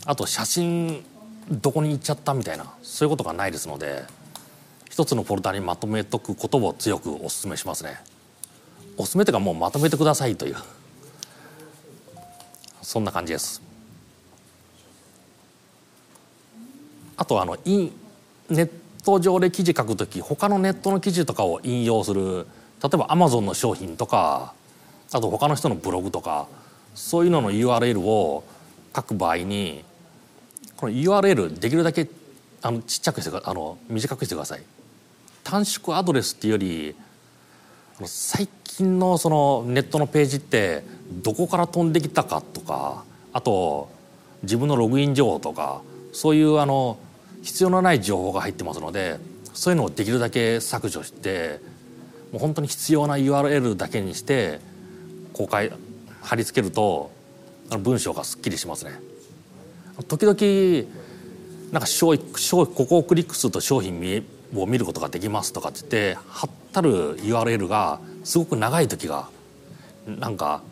[0.06, 1.04] あと写真
[1.50, 4.04] どこに行っちゃったみたいなそういうことがないですので
[4.90, 7.96] 一つのフォルダにまとめとくことを強くお勧めしますね。
[8.98, 10.56] おすすめというかもうまとめてくださいという
[12.82, 13.62] そんな感じです。
[17.16, 17.92] あとあのイン
[18.50, 18.70] ネッ
[19.02, 22.46] ト上で記事書く時他のネットの記事とかを引用する
[22.82, 24.52] 例えばアマゾンの商品とか
[25.10, 26.48] あと他の人のブログとか
[26.94, 28.44] そういうのの URL を
[28.94, 29.84] 書く場合に
[30.76, 32.08] この URL できるだけ
[32.60, 34.62] あのちっちゃくしてあの短くしてください。
[35.44, 36.94] 短縮アドレスっていうより
[38.04, 40.84] 最近のそのネットのページって
[41.22, 43.90] どこから飛んできたかとかあと
[44.42, 46.98] 自分のログイン情報とかそういうあの
[47.42, 49.18] 必要のない情報が入ってますので
[49.52, 51.60] そういうのをできるだけ削除して
[52.32, 54.60] もう本当に必要な URL だけにして
[55.32, 55.70] 公開
[56.22, 57.10] 貼り付けると
[57.78, 58.92] 文章がすっきりしますね。
[60.08, 60.88] 時々
[61.72, 69.28] なんか商商ここをクリックすると商品を見ることができますとかって言って貼ったる URL がすごく長い時が
[70.06, 70.62] なんか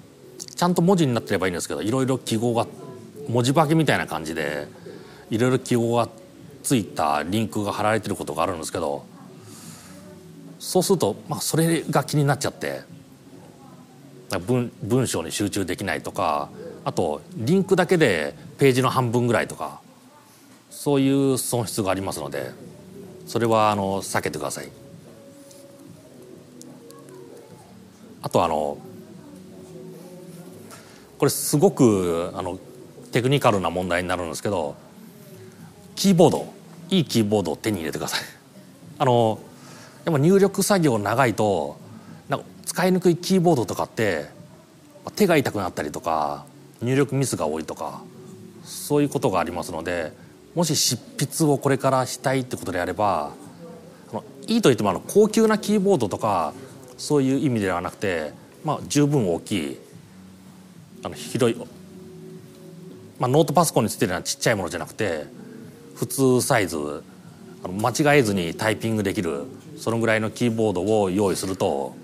[0.54, 2.66] ちゃんと文字になってればいいんですけどいろいろ記号が
[3.28, 4.68] 文字化けみたいな感じで
[5.30, 6.08] いろいろ記号が
[6.62, 9.04] ついたリンクが貼られてることがあるんですけど
[10.58, 12.82] そうすると、まあ、それが気になっちゃって
[14.38, 16.50] 文文章に集中できないとか
[16.84, 19.80] あとリンクだけでページの半分ぐらいとか
[20.70, 22.52] そういう損失がありますので
[23.26, 24.70] それはあの避けてください。
[28.22, 28.78] あとあの
[31.18, 32.58] これすごくあの
[33.12, 34.76] テクニカルな問題になるんですけど
[35.96, 36.52] キーボード
[36.90, 38.20] いいキーボードを手に入れてください
[38.98, 39.40] あの
[40.04, 41.79] やっぱ入力作業長いと
[42.64, 44.26] 使いにくいキーボードとかって
[45.16, 46.44] 手が痛くなったりとか
[46.82, 48.02] 入力ミスが多いとか
[48.62, 50.12] そういうことがありますので
[50.54, 53.32] もし執筆をこれからしたいってことであれば
[54.12, 56.52] あいいと言ってもあの高級なキーボードとか
[56.98, 58.32] そういう意味ではなくて、
[58.64, 59.78] まあ、十分大きい
[61.02, 61.56] あの広い、
[63.18, 65.24] まあ、ノートパソコンについてるようなちっちゃいものじゃなくて
[65.94, 67.02] 普通サイズ
[67.62, 69.44] あの間違えずにタイピングできる
[69.76, 71.94] そのぐらいのキーボードを用意すると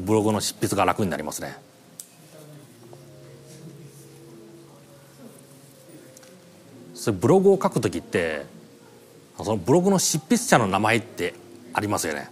[0.00, 1.56] ブログの執筆が楽になりますね。
[6.94, 8.46] それブログを書く時って
[9.38, 11.34] そのブログの執筆者の名前って
[11.72, 12.28] ありますよね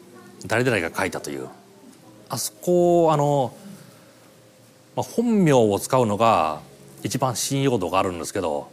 [0.47, 1.49] 誰々が書いたという
[2.29, 3.55] あそこあの、
[4.97, 6.61] まあ、本名を使うのが
[7.05, 8.69] 一番信用度があるんですけど、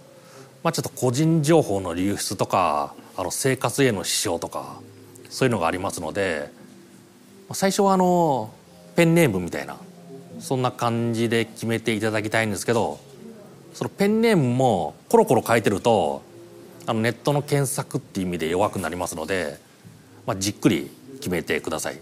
[0.63, 4.82] まあ、ちょっと個人情報の流出とかあの生活への支障とか
[5.30, 6.50] そういうのがありますので
[7.54, 8.52] 最初はあの
[8.95, 9.77] ペンネームみたいな
[10.39, 12.99] そんな感じで決めていただきたいんですけど
[13.73, 16.23] そのペンネームもコロコロ変えてると
[16.86, 19.60] あのネットの検索っていう意味で弱くなりますので、
[20.25, 21.99] まあ、じっくり決めてください。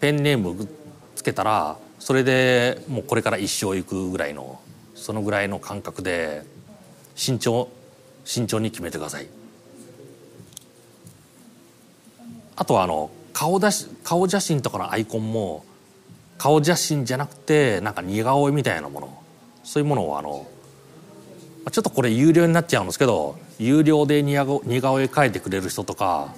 [0.00, 0.68] ペンネーム
[1.14, 4.60] つけたらそれでもうこれから一生いくぐらいの
[4.96, 6.42] そのぐらいの感覚で
[7.14, 7.68] 慎重
[8.24, 9.28] 慎重に決めてください。
[12.56, 15.64] あとはあの顔だし顔写真とかのアイコンも
[16.42, 19.22] 顔写真じゃなくてなんか似顔絵みたいなもの。
[19.62, 20.44] そういうものをあの
[21.70, 26.34] ちょっとこれ有料になっちゃうんですけど有料で似顔絵描いてくれる人とか、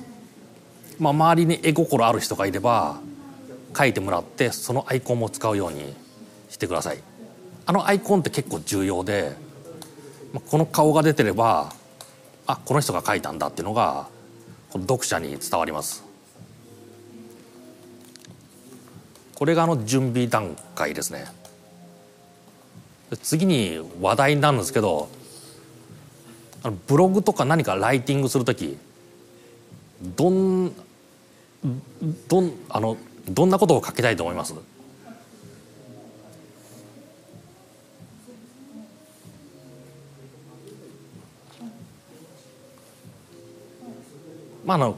[0.98, 3.00] まあ、周りに絵心ある人がいれば
[3.72, 5.94] 描いてもらってそのアイコンも使うように
[6.50, 6.98] してください。
[7.64, 9.32] あのアイコンって結構重要で
[10.50, 11.72] この顔が出てれば
[12.46, 14.08] あこの人が描いたんだっていうのが
[14.70, 16.03] 読者に伝わります。
[19.34, 21.26] これがあの準備段階ですね。
[23.22, 25.08] 次に話題なんですけど
[26.86, 28.76] ブログとか何かライティングする時
[30.16, 30.72] どん
[32.28, 32.96] どんあの
[33.28, 34.54] どんなことを書きたいと思います？
[44.64, 44.96] まああの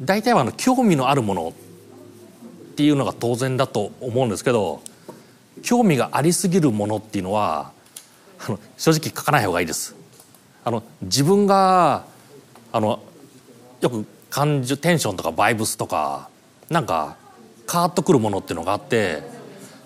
[0.00, 1.52] 大体はあの興味のあるもの
[2.76, 4.82] っていうのが当然だと思うんですけど
[5.62, 7.72] 興味がありすぎるものっていうのは
[8.46, 9.96] あの正直書かない方がいいです。
[10.62, 12.04] あの自分が
[12.72, 13.00] あの
[13.80, 16.28] よく感情テンションとかバイブスとか
[16.68, 17.16] なんか
[17.64, 19.22] カーッとくるものっていうのがあって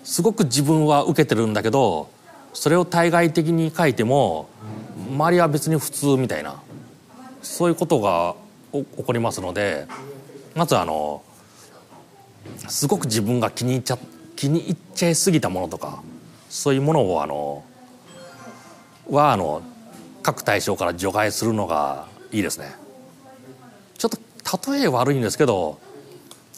[0.03, 2.09] すごく自分は受けてるんだけど
[2.51, 4.49] それを対外的に書いても
[5.11, 6.61] 周りは別に普通みたいな
[7.41, 8.35] そういうことが
[8.73, 9.87] 起こりますので
[10.55, 11.23] まずあの
[12.67, 13.97] すごく自分が気に入っちゃ
[14.35, 16.01] 気に入っちゃいすぎたものとか
[16.49, 17.63] そういうものをあの
[19.09, 19.61] はあの
[20.23, 22.75] 各対象から除外するのがいいですね。
[23.97, 24.11] ちょっ
[24.43, 25.79] と例え悪いんですけど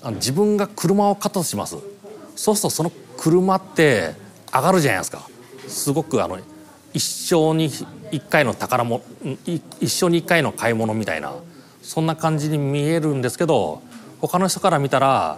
[0.01, 1.77] あの自分が車を買ったとします
[2.35, 4.15] そうするとその車って
[4.53, 5.27] 上がるじゃないですか
[5.67, 6.39] すごくあの
[6.93, 7.69] 一生に
[8.11, 9.01] 一回の宝物
[9.45, 11.33] 一生に一回の買い物みたいな
[11.81, 13.81] そんな感じに見えるんですけど
[14.21, 15.37] 他の人から見たら、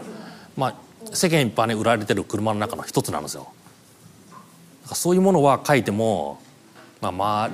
[0.55, 0.75] まあ、
[1.13, 3.47] 世間一般に売られてる車の中の一つなんですよ。
[4.85, 6.39] そういうものは書いても、
[7.01, 7.49] まあ、まあ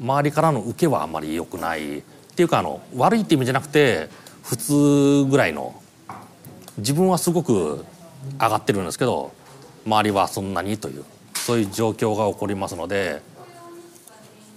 [0.00, 2.02] 周りからの受けはあんまり良くないっ
[2.34, 4.08] ていうかあの悪いって意味じゃなくて
[4.42, 5.80] 普通ぐらいの
[6.78, 7.84] 自分はすごく
[8.38, 9.32] 上がってるんですけど
[9.86, 11.04] 周りはそんなにという
[11.34, 13.22] そういう状況が起こりますので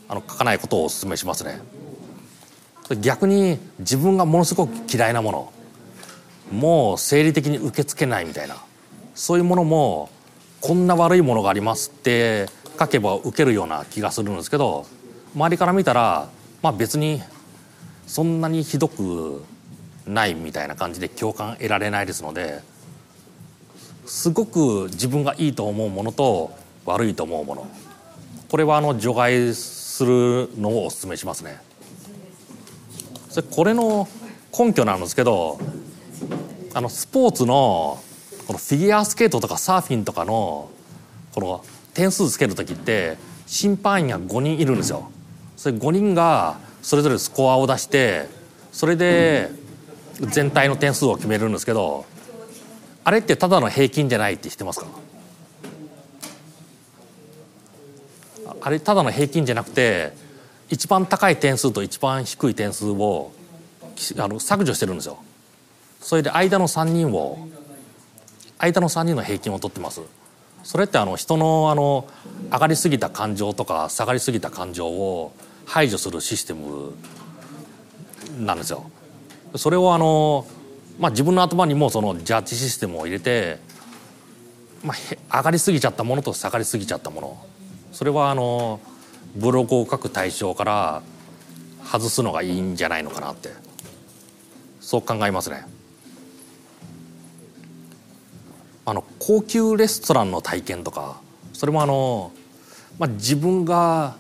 [0.10, 1.62] あの書かないことをお勧めしますね。
[3.02, 5.54] 逆に自分がものすごく嫌いなもの
[6.52, 8.58] もう生理的に受け付けないみたいな
[9.16, 10.10] そういうものも
[10.62, 12.48] こんな悪いものがありますって
[12.80, 14.86] 書けば受けるような気がするんですけど
[15.36, 16.30] 周りから見たら
[16.62, 17.22] まあ別に
[18.08, 19.44] そんなにひどく
[20.08, 22.62] ないみたいな感じで共感得られないですので
[24.06, 26.52] すごく自分がいいと思うものと
[26.86, 27.68] 悪いと思うもの
[28.50, 31.60] これはあの除外するのをお勧めしますね。
[33.30, 34.08] それこれの
[34.58, 35.60] 根拠なんですけど
[36.74, 38.02] あのスポーツの
[38.48, 40.70] このフィギュアスケートとかサーフィンとかの
[41.34, 45.10] この点数つける時って審判員が5人いるんですよ。
[45.58, 48.28] それ5人がそれぞれスコアを出して
[48.72, 49.50] それで
[50.20, 52.06] 全体の点数を決めるんですけど
[53.04, 54.88] あれってただの平均じゃないって知ってますか？
[58.62, 60.14] あれただの平均じゃなくて
[60.70, 63.32] 一番高い点数と一番低い点数を
[64.18, 65.18] あの削除してるんですよ。
[66.00, 67.48] それで間の3人を
[68.58, 70.02] 間の3人の平均を取ってます。
[70.64, 72.08] それってあの人のあの
[72.52, 75.34] 上がりすぎた感情とか下がりすぎた感情を
[75.66, 76.94] 排除するシステム
[78.40, 78.90] なんですよ。
[79.56, 80.46] それをあの、
[81.00, 83.60] まあ、自分の頭にもそのジャッジシステムを入れて、
[84.84, 84.94] ま
[85.32, 87.46] あ、上がりすぎちゃったものと下がりすぎちゃったもの
[87.92, 88.80] それはあの
[89.36, 91.02] ブログを書く対象から
[91.84, 93.50] 外すのがいいんじゃないのかなって
[94.80, 95.79] そう考えますね。
[98.90, 101.22] あの高級レストランの体験とか
[101.54, 102.32] それもあの、
[102.98, 104.16] まあ、自分が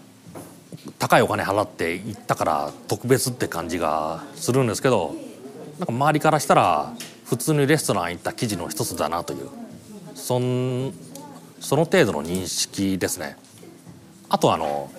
[1.00, 5.16] 高いお金払って行ったから特別って感じがするんですけど
[5.80, 6.94] なんか周りからしたら
[7.26, 9.50] 普通にレストラン行った記事の一つだなという
[10.14, 10.94] そん
[11.60, 13.38] その程度の認識ですね。
[14.30, 14.92] あとあの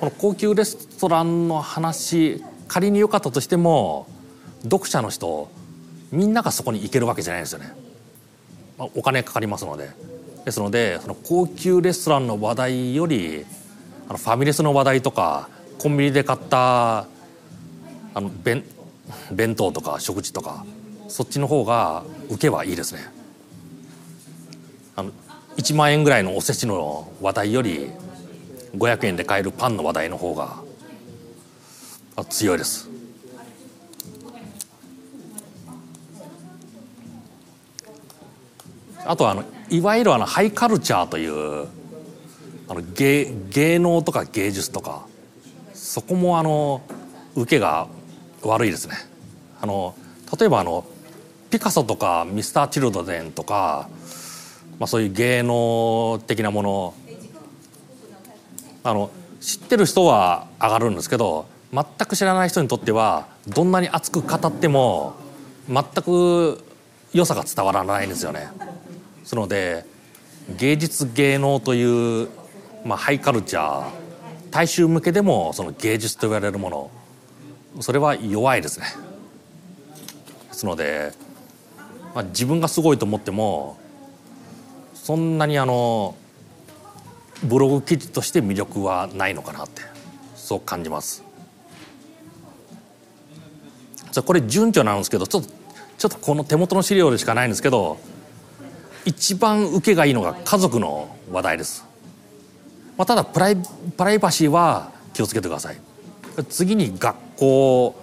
[0.00, 4.06] この高級レストランの話仮に良かったとしても
[4.62, 5.50] 読者の人
[6.12, 7.72] みんながそこに行けるわけじゃないですよね。
[8.78, 9.90] まあお金かかりますので
[10.44, 13.44] ですのでその高級レストランの話題より
[14.08, 17.06] あのファミレスの話題とかコンビニで買ったあ
[18.20, 18.64] の弁
[19.32, 20.64] 弁当とか食事とか
[21.08, 23.00] そっちの方が受けはいいですね。
[24.96, 25.10] あの
[25.56, 27.90] 1万円ぐらいのおせちの話題より
[28.76, 30.62] 500円で買えるパンの話題の方が
[32.28, 32.88] 強いです
[39.06, 41.68] あとあのいわゆるあのハイカルチャーという
[42.68, 45.06] あの芸芸能とか芸術とか
[45.74, 46.82] そこもあの
[47.36, 47.88] 受けが
[48.42, 48.94] 悪いですね
[49.60, 49.94] あの
[50.38, 50.84] 例えばあの
[51.50, 53.88] ピカソとかミスター・チルドレンとか、
[54.78, 56.94] まあ、そういう芸能的なもの
[58.82, 65.14] あの知ってる人は上がるんですけど全く知らない人にとってはどんなに熱く語っても
[65.68, 66.64] 全く
[67.12, 68.48] 良さが伝わらないんですよね。
[69.24, 69.84] そので
[70.56, 72.28] 芸術芸能という、
[72.84, 73.90] まあ、ハイカルチャー
[74.50, 76.90] 大衆向けでもその芸術と言われるもの
[77.80, 78.86] それは弱いですね。
[80.48, 81.12] ですので、
[82.14, 83.76] まあ、自分がすごいと思っても
[84.94, 86.14] そんなにあの
[87.42, 89.82] ブログ記事として魅力はないのかなって
[90.36, 91.24] そう感じます
[94.24, 95.50] これ順序なんですけどちょっと
[95.98, 97.98] ちょっとこの手元の資料でしかないんですけど
[99.04, 101.84] 一番受けがいいのが家族の話題です、
[102.96, 103.62] まあ、ただプライプ
[104.04, 105.76] ライバシーは気をつけてください。
[106.48, 107.94] 次に学校。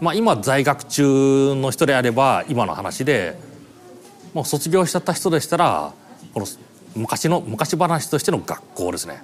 [0.00, 3.38] まあ今在学中の人であれば今の話で
[4.34, 5.94] もう卒業しちゃった人でしたら
[6.34, 6.46] この
[6.94, 9.22] 昔の昔話としての学校ですね。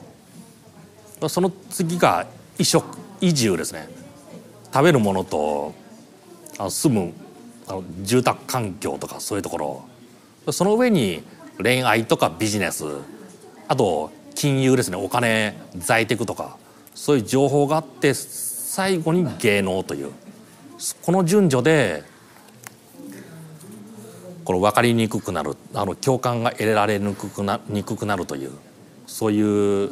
[1.28, 2.26] その次が
[2.58, 2.86] 移植
[3.20, 3.88] 移住ですね。
[4.72, 5.74] 食べるものと
[6.58, 7.12] あの住む
[7.66, 9.91] あの住宅環境とかそういうところ。
[10.50, 11.22] その上に
[11.62, 12.84] 恋愛とかビジネス
[13.68, 16.56] あと金融ですねお金在宅とか
[16.94, 20.12] そういう情報があって最後に芸能という
[21.02, 22.02] この順序で
[24.44, 28.50] この分かりにくくなるあの共感が得られにくくなにくくなるという
[29.06, 29.40] そうい
[29.84, 29.90] う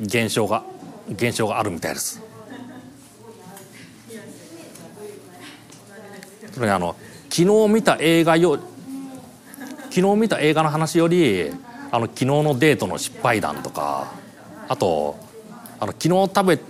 [0.00, 0.64] 現象が
[1.08, 2.22] 現象があるみたいです。
[6.52, 6.96] それあの
[7.30, 8.58] 昨日見た映画よ
[9.90, 11.50] 昨日見た映画の話より
[11.90, 14.12] あの昨日のデートの失敗談とか
[14.68, 15.18] あと
[15.80, 16.64] あの昨日食べ昨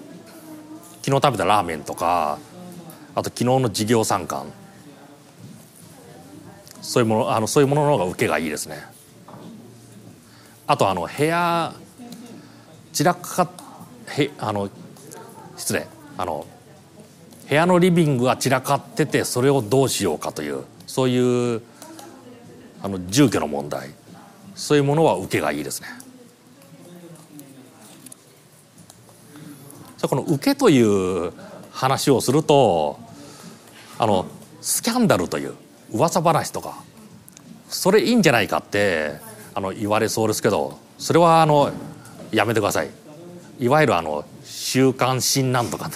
[1.05, 2.39] 日食べたラーメンとか
[3.14, 4.53] あと昨日の事業参観。
[6.81, 8.79] そういうものあのそういうものの方が受けがいいですね。
[10.66, 11.75] あとあの部屋
[12.93, 13.51] 散らか
[14.09, 14.71] へあの
[15.57, 15.87] 失礼。
[16.16, 16.47] あの
[17.49, 21.62] 部屋のリビングが散らかっててそれをどうしようかというそういう
[22.83, 23.91] あの住居の問題。
[24.55, 25.89] そういうものは受けがいいですね。
[30.03, 31.33] この受けという
[31.70, 32.99] 話をすると
[33.99, 34.26] あの
[34.61, 35.55] スキャンダルという
[35.93, 36.83] 噂話とか
[37.68, 39.16] それいいんじゃないかって
[39.55, 41.70] あの言われそうですけどそれはあの
[42.33, 42.91] やめてください。
[43.59, 45.91] いわゆるあの週刊誌なんとか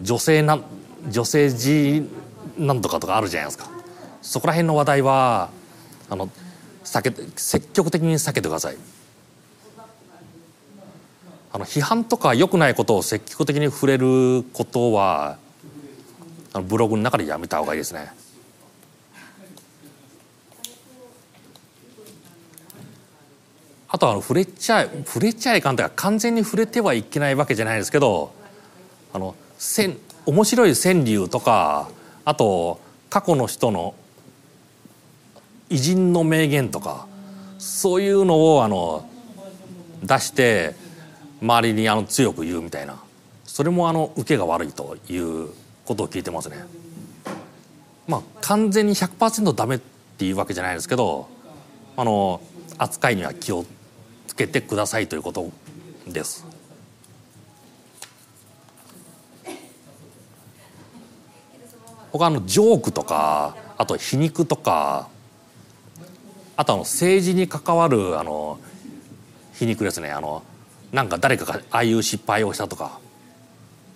[0.00, 0.58] 女性な
[1.10, 2.02] 女性誌
[2.58, 3.70] なんとかとかあるじゃないですか。
[4.22, 5.50] そこら辺の話題は
[6.10, 6.30] あの
[6.84, 8.76] 避け積極的に避けてください。
[11.50, 15.38] あの批判とか良くないことを積極的に触れることは
[16.52, 18.10] あのブログの中でやめた方がいいですね。
[23.90, 28.32] あとは触れちゃ触れちゃいかんというか完全に触れてはいけないわけじゃないですけど
[29.14, 29.96] あのせん
[30.26, 31.88] 面白い川柳とか
[32.26, 33.94] あと過去の人の
[35.70, 37.06] 偉人の名言とか
[37.58, 39.08] そういうのをあの
[40.02, 40.74] 出して
[41.42, 43.00] 周りにあの強く言うみたいな
[43.44, 45.50] それもあの受けが悪いという
[45.84, 46.56] ことを聞いてますね。
[48.06, 51.28] まあ完全に100%ダメっていうわけじゃないですけど
[51.96, 52.40] あの
[52.78, 53.64] 扱いには気を
[54.26, 55.50] つけてくださいということ
[56.06, 56.46] です。
[62.12, 65.08] 他のジョークとかあと皮肉とか
[66.58, 68.58] あとあの政治に関わるあの
[69.54, 70.42] 皮肉ですねあの
[70.90, 72.98] なんか誰かがああいう失敗をしたとか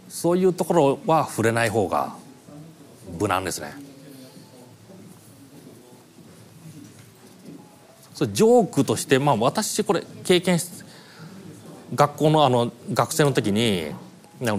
[0.09, 2.15] そういうところは触れない方が
[3.19, 3.73] 無難ですね。
[8.15, 10.59] それジョークとしてまあ私これ経験
[11.97, 13.91] 学校のあの学生の時に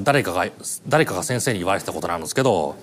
[0.01, 0.45] 誰かが
[0.89, 2.75] 誰かが先生に言われてたことなんですけど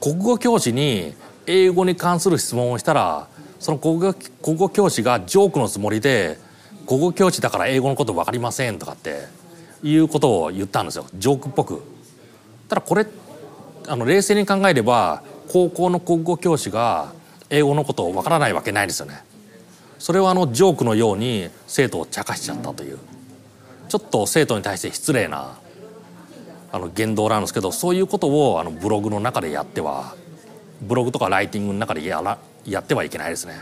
[0.00, 1.12] 国語教師に
[1.46, 3.28] 英語に関する質問をしたら
[3.60, 6.38] その国語国語教師がジョークのつもりで
[6.88, 9.26] 「国語教師だから英語のこと分かりません」とかって
[9.82, 11.82] いうことを言ったんですよジョークっぽく。
[12.68, 13.06] ただこれ
[13.86, 17.12] あの冷静に考えれば高校の国語教師が
[17.50, 19.22] 英語のことを分からないわけないですよね。
[19.98, 22.98] それはあのジョークのように生徒を茶化しちゃったという
[23.90, 25.58] ちょっと生徒に対して失礼な
[26.72, 30.14] あの言動なんですけどそういうことをあのブログの中でやっては
[30.80, 33.54] ブログとかライティングの中でやらやってはいけないですね。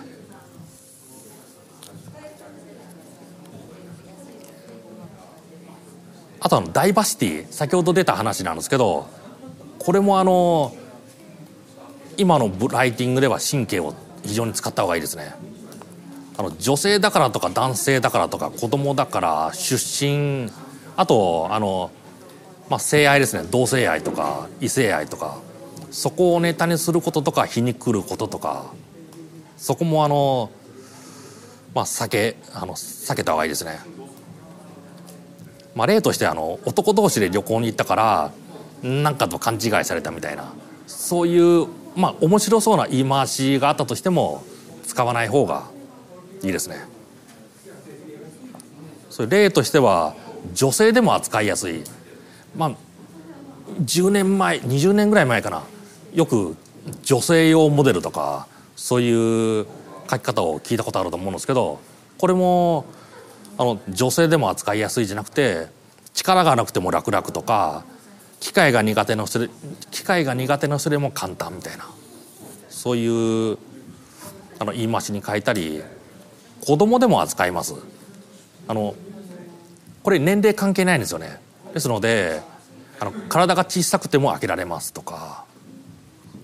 [6.40, 9.08] あとあのダイバーシティ先ほど出た話なんですけど
[9.78, 10.74] これもあの
[12.16, 15.34] 今のライティングでは神経を非常に使った方がいいですね。
[16.36, 20.50] あの女性だからとか男性だからとか子供だから出身
[20.96, 21.90] あとあの
[22.68, 25.38] まあ、性愛ですね同性愛とか異性愛とか
[25.90, 28.72] そこをネタにすることとか皮肉ることとか
[29.58, 30.50] そこもあの
[31.74, 33.78] まあ避けあの避けた方がいいですね。
[35.74, 38.32] まあ、例としてあの男同士で旅行に行ったから
[38.82, 40.52] 何かと勘違いされたみたいな
[40.88, 44.42] そういうまあ面白そうな言い回しがあったとしても
[44.86, 45.68] 使わない方が
[46.42, 46.76] いいですね。
[49.10, 50.14] それ例としては
[50.54, 51.82] 女性でも扱いやすい。
[52.56, 52.70] まあ
[53.82, 55.62] 10年前20年ぐらい前かな。
[56.14, 56.56] よく
[57.02, 58.46] 女性用モデルとか
[58.78, 59.66] そういう
[60.08, 61.80] 書き方を聞いたことあると思うんですけど
[62.16, 62.86] これも
[63.58, 65.66] あの女性でも扱いやすいじゃなくて
[66.14, 67.84] 力がなくても楽々とか
[68.38, 69.50] 機械が苦手な人で
[69.90, 71.86] 機械が苦手な人でも簡単みたいな
[72.68, 73.58] そういう
[74.60, 75.82] あの言い回しに変えたり
[76.64, 77.74] 子供でも扱います。
[78.68, 78.94] あの
[80.02, 81.40] これ年齢関係ないんですよね。
[81.74, 82.42] ですので
[83.00, 85.44] あの体が小さくても開けられますとか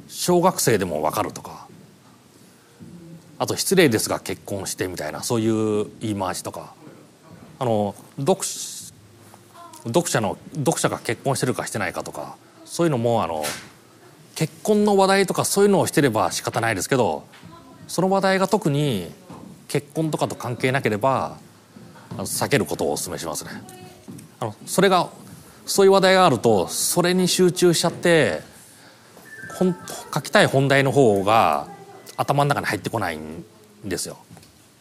[0.09, 1.64] 小学生でも分かるとか
[3.45, 6.73] あと失礼ですが結婚してみたいなそういう言い回しとか
[7.59, 8.41] あの読
[9.85, 13.45] 読者の読者が結婚してるかしてないかとかそういうのもあの
[14.35, 17.27] 結婚の話題とかそういうのをしてれば仕方ないですけど
[17.87, 19.13] その話題が特に
[19.69, 21.37] 結婚とかと関係なければ
[22.17, 23.51] 避けることをお勧めしますね。
[24.41, 25.11] あのそれが
[25.67, 28.41] そういう話題があるとそれに集中しちゃって
[30.15, 31.74] 書きたい本題の方が
[32.17, 33.45] 頭の中に入ってこないん
[33.85, 34.19] ですよ。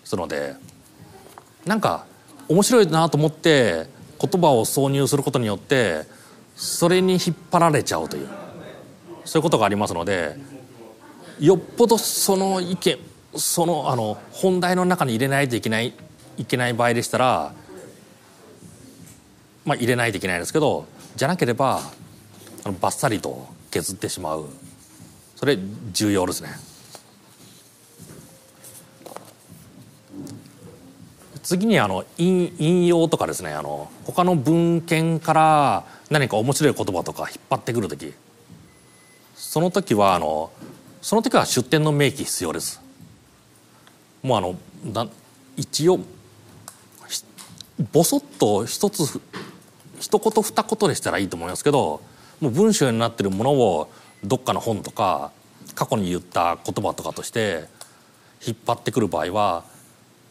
[0.02, 0.56] ですので
[1.66, 2.06] なんか
[2.48, 3.88] 面白いなと思って
[4.20, 6.04] 言葉を挿入することによって
[6.56, 8.28] それに引っ張られちゃうという
[9.26, 10.38] そういうことがありますので
[11.40, 13.00] よっぽどその意見
[13.36, 15.94] そのあの本題の中に入れないといけない
[16.38, 17.54] いけない場合でしたら
[19.66, 21.82] まあ入れないといけないですけどじゃなければ
[22.64, 24.46] あのバッサリと削ってしまう
[25.36, 25.58] それ
[25.92, 26.50] 重要ですね。
[31.44, 38.14] 次にあの引引用とかですねあの他の文献から何か面白い言葉とか引っ張ってくる時
[39.36, 40.52] その時はあの
[41.02, 42.82] その時は出典の明記必要です。
[44.24, 45.06] もうあのだ
[45.58, 46.00] 一応
[47.92, 49.20] ぼそっと一つ
[50.00, 52.02] 一言二言でしたらいいと思いますけど
[52.40, 53.92] もう文章になってるものを
[54.24, 55.32] どっかの本とか
[55.76, 57.66] 過去に言った言葉とかとして
[58.46, 59.73] 引っ張ってくる場合は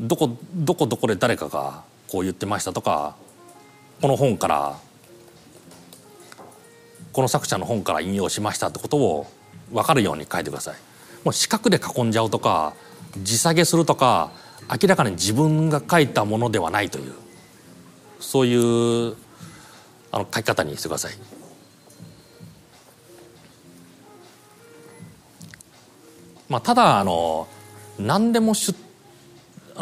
[0.02, 3.14] どこどこどこで誰かがこう言ってましたとか
[4.00, 4.76] この本から
[7.12, 9.26] この作者の本から引用しましたってことを
[9.70, 10.74] 分かるように書いてください。
[11.24, 12.74] もう四角で囲んじゃうとか
[13.22, 14.32] 時下げするとか
[14.68, 17.12] 明らかに自分が書いたものではないという
[18.18, 19.16] そういう
[20.10, 21.12] あの書き方にしてください。
[26.48, 27.46] まあ、ただあの
[27.98, 28.76] 何でも出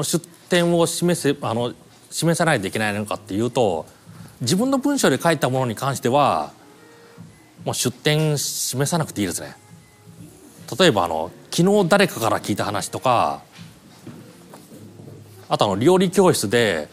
[0.03, 1.73] 出典を示せあの
[2.11, 3.87] 示さないといけないのかっていうと
[4.41, 6.53] 自分の文章で書いたものに関しては
[7.65, 9.55] もう出典示さなくていいですね。
[10.79, 13.43] 例えばあの昨日誰かから聞いた話とか
[15.49, 16.89] あとあの料理教室で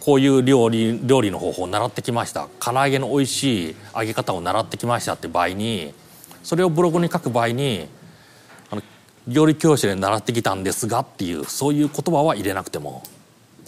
[0.00, 5.94] こういう料理料理の方法を習ってきました唐揚げの美味しい揚げ方を習ってきましたって場合に
[6.42, 7.88] それをブログに書く場合に
[9.26, 13.02] 料理教室で習ってきたんですがっていうそういう言葉は入れなくても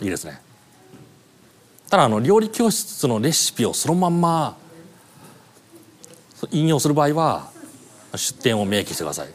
[0.00, 0.40] いいですね
[1.88, 4.57] ただあの料理教室のレシピをそのまんま
[6.50, 7.50] 引用する場合は
[8.14, 9.28] 出典を明記してください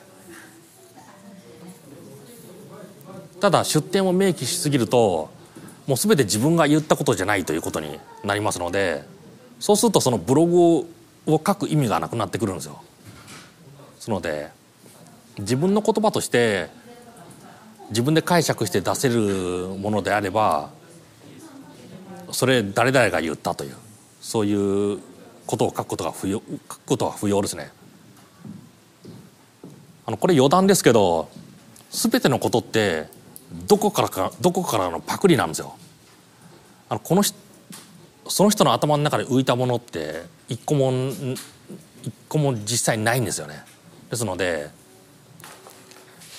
[3.39, 5.31] ただ出典を明記しすぎると
[5.87, 9.03] もう全て自分が言ったことじゃないということになりますので
[9.59, 10.85] そうするとそのブログを
[11.25, 12.81] 書く意味がなくなってくるんですよ。
[13.95, 14.49] ですので
[15.41, 16.69] 自分の言葉として
[17.89, 20.69] 自分で解釈して出せるものであれば
[22.31, 23.75] それ誰々が言ったという
[24.21, 24.99] そういう
[25.45, 27.71] ことを書くことが不要書くことは不要ですね。
[30.05, 31.29] あのこれ余談ですけど
[31.89, 33.07] 全てのことって
[33.67, 35.75] どこからかどこからのパクリなんですよ。
[36.87, 37.23] あのこの
[38.27, 40.91] その人の頭の中で浮いたものって一個も
[42.03, 43.63] 一個も実際ないんですよね。
[44.09, 44.69] ですので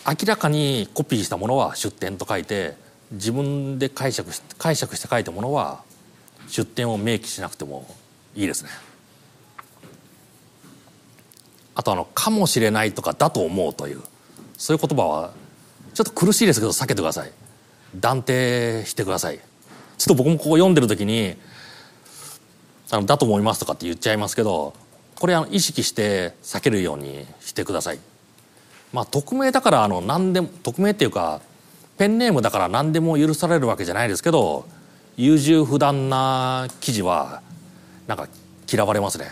[0.07, 2.75] 明らかにコピーしたものは出典と書いて
[3.13, 5.83] 自分で解釈し解釈して書いたものは
[6.49, 7.87] 出典を明記しなくても
[8.35, 8.71] いいですね。
[11.75, 14.03] あとあの「かもしれない」とか「だと思う」という
[14.59, 15.33] そういう言葉は
[15.95, 17.33] ちょっと苦しいですけど避けてください。
[17.95, 19.39] 断定してください。
[19.99, 21.37] ちょっと僕もここ読んでる時に
[22.91, 24.75] 「あのだと思います」とかって言っちゃいますけど
[25.15, 28.01] これあの意識して避けるようにしてください。
[28.93, 31.41] まあ匿名だからあの何でも匿名っていうか
[31.99, 34.67] ペンネームだから何でも許されるわけじゃないですけど
[35.17, 37.43] 優柔不断な記事は
[38.07, 38.29] なんか
[38.71, 39.31] 嫌われますね。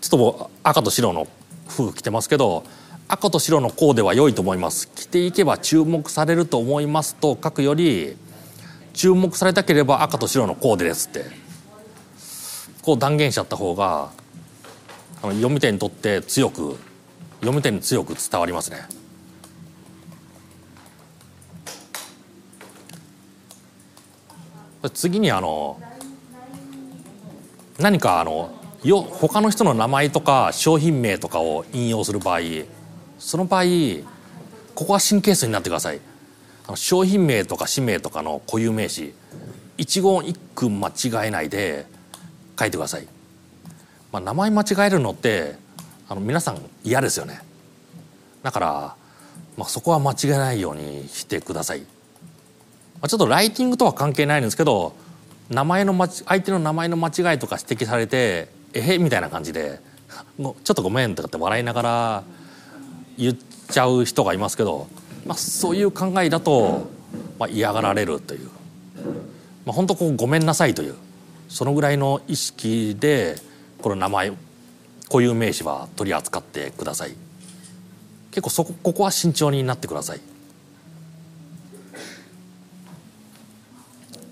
[0.00, 1.26] ちょっと赤と白の
[1.68, 2.64] 服着てますけど
[3.08, 4.88] 赤と白のコーデは良いと思います。
[4.94, 8.16] 着ていけば注目されると思いますと書くより
[8.94, 11.42] 注目されたければ赤と白のコーデですって。
[12.82, 14.10] こう断言しちゃった方が
[15.22, 16.76] あの読み手にとって強く
[17.42, 18.78] 読み手に強く伝わりますね。
[24.90, 25.80] 次にあの
[27.78, 32.40] 何かあのよ他の人の名前とか商品名とかを引用する場合
[33.18, 33.64] その場合
[34.74, 36.00] ここは神経質になってください
[36.66, 39.14] あの商品名とか氏名とかの固有名詞
[39.76, 41.86] 一言一句間違えないで
[42.58, 43.06] 書いてください、
[44.10, 45.61] まあ、名前間違えるのって
[46.12, 47.40] あの皆さん嫌ですよね。
[48.42, 48.96] だから、
[49.56, 51.86] まあ、そこは間違えないようにしてください、ま
[53.02, 54.94] あ、ちょっとライティングとは関係ないんですけど
[55.48, 59.80] 名前の相手の名前の間違いとか指摘されて「えへ」みたいな感じで
[60.36, 62.22] 「ちょっとごめん」とかって笑いながら
[63.16, 63.36] 言っ
[63.70, 64.88] ちゃう人がいますけど、
[65.24, 66.90] まあ、そういう考えだと、
[67.38, 68.50] まあ、嫌がられるという、
[69.64, 70.94] まあ、本当こうごめんなさいという
[71.48, 73.36] そのぐらいの意識で
[73.80, 74.32] この名前
[75.12, 77.14] 固有名詞は取り扱ってください。
[78.32, 80.20] 結構そこここは慎重になってください、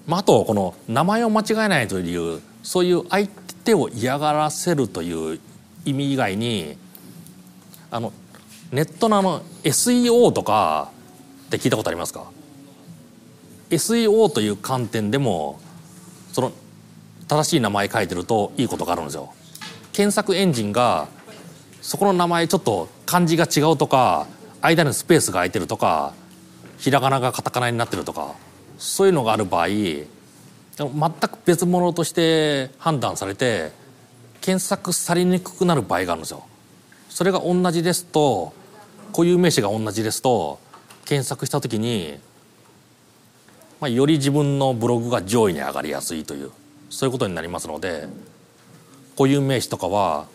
[0.07, 5.39] まあ、あとこの名前を間違えないというそういう相手を嫌がらせるという
[5.85, 6.79] 意味以外に
[7.91, 8.13] あの
[8.73, 10.91] ネットのあの SEO とか
[11.49, 12.31] って聞いたことありますか
[13.69, 15.61] ？SEO という観点でも
[16.33, 16.53] その
[17.29, 19.35] 正しい名前書いてるといいことがあるんですよ。
[20.01, 21.09] 検索エンジンが
[21.83, 24.27] そこの名前ちょっと漢字が違うとか
[24.63, 26.15] 間にスペースが空いてるとか
[26.79, 28.35] ひらがながカタカナになってるとか
[28.79, 30.07] そういうのがある場合全
[30.79, 33.73] く別物として判断されて
[34.41, 36.45] 検索されにくくなる場合があるんですよ。
[37.11, 38.55] それが同じですと
[39.13, 40.61] 固有名詞が同じですと
[41.05, 42.19] 検索した時に、
[43.83, 46.53] まあ、より自分のブログが上位に上がりやすいという
[46.89, 48.09] そういうことになりますので
[49.21, 50.29] 固有名詞とかは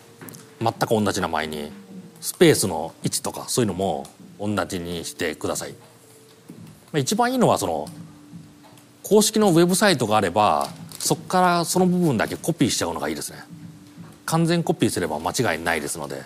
[0.60, 1.72] 全く同じ名前に
[2.20, 4.06] スペースの位置とかそういうのも
[4.38, 5.74] 同じにしてください。
[6.94, 7.88] 一番いいのはその
[9.02, 10.68] 公式のウェブサイトがあれば
[11.00, 13.38] そこからその部分だけコピーしちゃうのがいいですね。
[14.24, 16.22] 完全コピーすれば間違いないですので。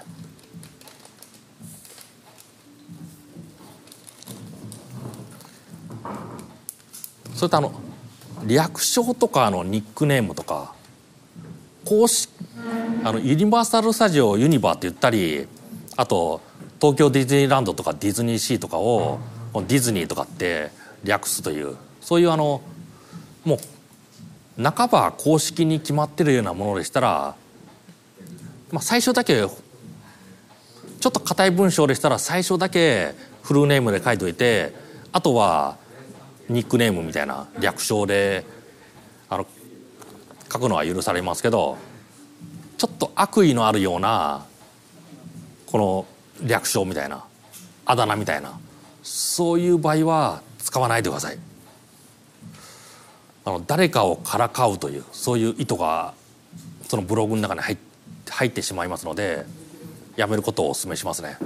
[7.34, 7.72] それとあの
[8.46, 10.74] 略称とかのニックネームとか
[11.90, 12.30] 公式
[13.02, 15.48] あのユニバーサル・スタジオユニバーって言ったり
[15.96, 16.40] あと
[16.80, 19.18] 東京ディズニーランドとかディズニーシーとかを
[19.54, 20.70] ディズニーとかって
[21.02, 22.62] 略すというそういうあの
[23.44, 23.58] も
[24.56, 27.34] う半ば公式に決まってるようなものでしたら、
[28.70, 34.74] まあ、最初だけちょっと硬い文章でしたら最初だけフルネームで書いといて
[35.10, 35.76] あとは
[36.48, 38.44] ニックネームみたいな略称で
[40.52, 41.78] 書くのは許されますけど
[42.76, 44.46] ちょっと悪意のあるような
[45.66, 46.06] この
[46.46, 47.24] 略称みたいな
[47.86, 48.58] あだ名みたいな
[49.02, 51.38] そういう場合は使わないでください。
[53.44, 56.14] あの誰かをからかうというそういう意図が
[56.88, 59.46] そのブログの中に入ってしまいますので
[60.16, 61.38] やめることをお勧めしますね。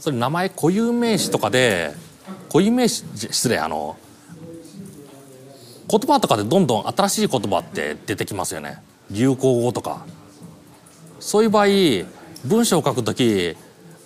[0.00, 1.92] それ名前固有名詞とかで
[2.48, 3.96] 固有名詞失礼あの
[5.88, 8.82] 言葉とかでどんどん新しい言葉って出てきますよね。
[9.10, 10.06] 流行語とか。
[11.18, 11.66] そういう場合
[12.46, 13.56] 文章を書く時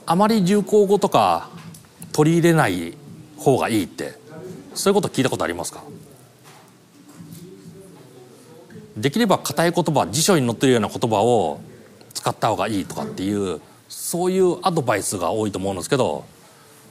[0.05, 1.49] あまり流行語とか
[2.13, 2.95] 取り入れない
[3.39, 4.19] 方がいいって。
[4.75, 5.85] そういうこと聞いたことありますか？
[8.97, 11.61] できれば硬い言葉辞書に載ってるような言葉を
[12.13, 13.61] 使った方がいいとかっていう
[14.15, 16.25] そういうアドバイスが多いと思うんですけど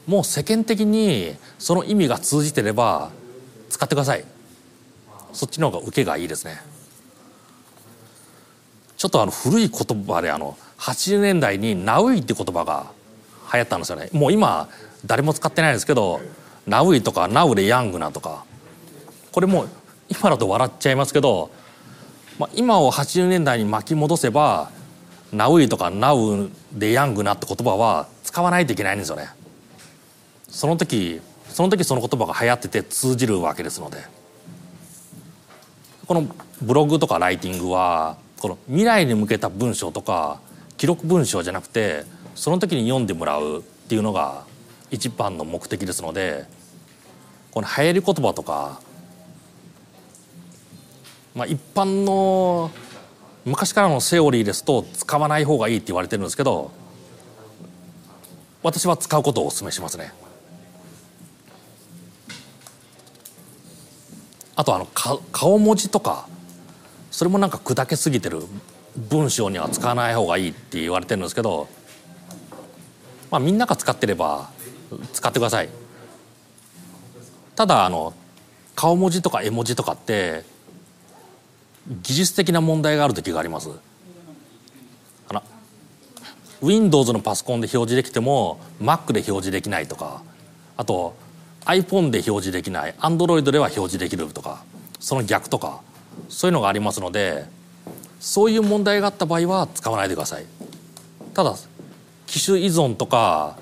[0.07, 3.11] もう世間的にその意味が通じてれば
[3.69, 4.25] 使ってください。
[5.31, 6.61] そっちの方が受けがいいですね。
[8.97, 12.87] ちょっとあの古い言葉であの80年代に「ナウイ」って言葉が
[13.53, 14.09] 流行ったんですよね。
[14.11, 14.67] もう今
[15.05, 16.19] 誰も使ってないですけど
[16.67, 18.43] 「ナウイ」とか「ナウでヤングな」とか
[19.31, 19.67] これも
[20.09, 21.51] 今だと笑っちゃいますけど、
[22.37, 24.71] まあ、今を80年代に巻き戻せば
[25.33, 29.27] ナウイとかナウでヤングなって言葉は使わないといけないんですよね。
[30.47, 33.97] その時その時その言葉が流行ってて通じるわけですので。
[36.05, 36.27] この
[36.61, 40.39] ブログとかライティングはこの未来に向けた文章とか
[40.77, 42.03] 記録文章じゃなくて
[42.35, 44.43] その時に読んでもらうっていうのが
[44.91, 46.45] 一番の目的ですので
[47.51, 48.81] この流行り言葉とか、
[51.35, 52.69] まあ、一般の
[53.45, 56.71] 昔からのセオリーですと使わない方がいいって言われてるんですけど
[58.61, 60.13] 私は使うことをお勧めしますね。
[64.55, 64.87] あとあの
[65.31, 66.27] 顔文字とか
[67.11, 68.43] それもなんか砕けすぎてる
[68.95, 71.67] 文章には使わない方がいいって言われてるんですけど、
[73.31, 74.51] まあ、みんなが使ってれば
[75.11, 75.69] 使ってください
[77.55, 78.13] ただあの
[78.75, 80.43] 顔文字とか絵文字とかって
[81.87, 83.69] 技術的な問題がある時があります。
[85.29, 85.43] あの
[86.61, 90.23] Windows のパソコンで表示できても Mac で表示できないとか
[90.77, 91.15] あと
[91.65, 94.63] iPhone で表示できない Android では表示できるとか
[94.99, 95.81] その逆とか
[96.29, 97.45] そういうのがありますので
[98.19, 100.45] そういう問題があった場合は使わないでください。
[101.33, 101.55] ただ
[102.27, 103.57] 機種依存とか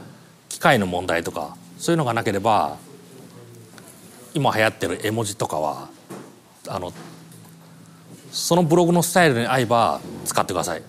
[0.49, 2.77] 機械の問題とかそういうのがなければ
[4.33, 5.89] 今流行ってる絵文字とかは
[6.67, 6.93] あの
[8.31, 10.83] そのブログのスタイルに合えば使ってください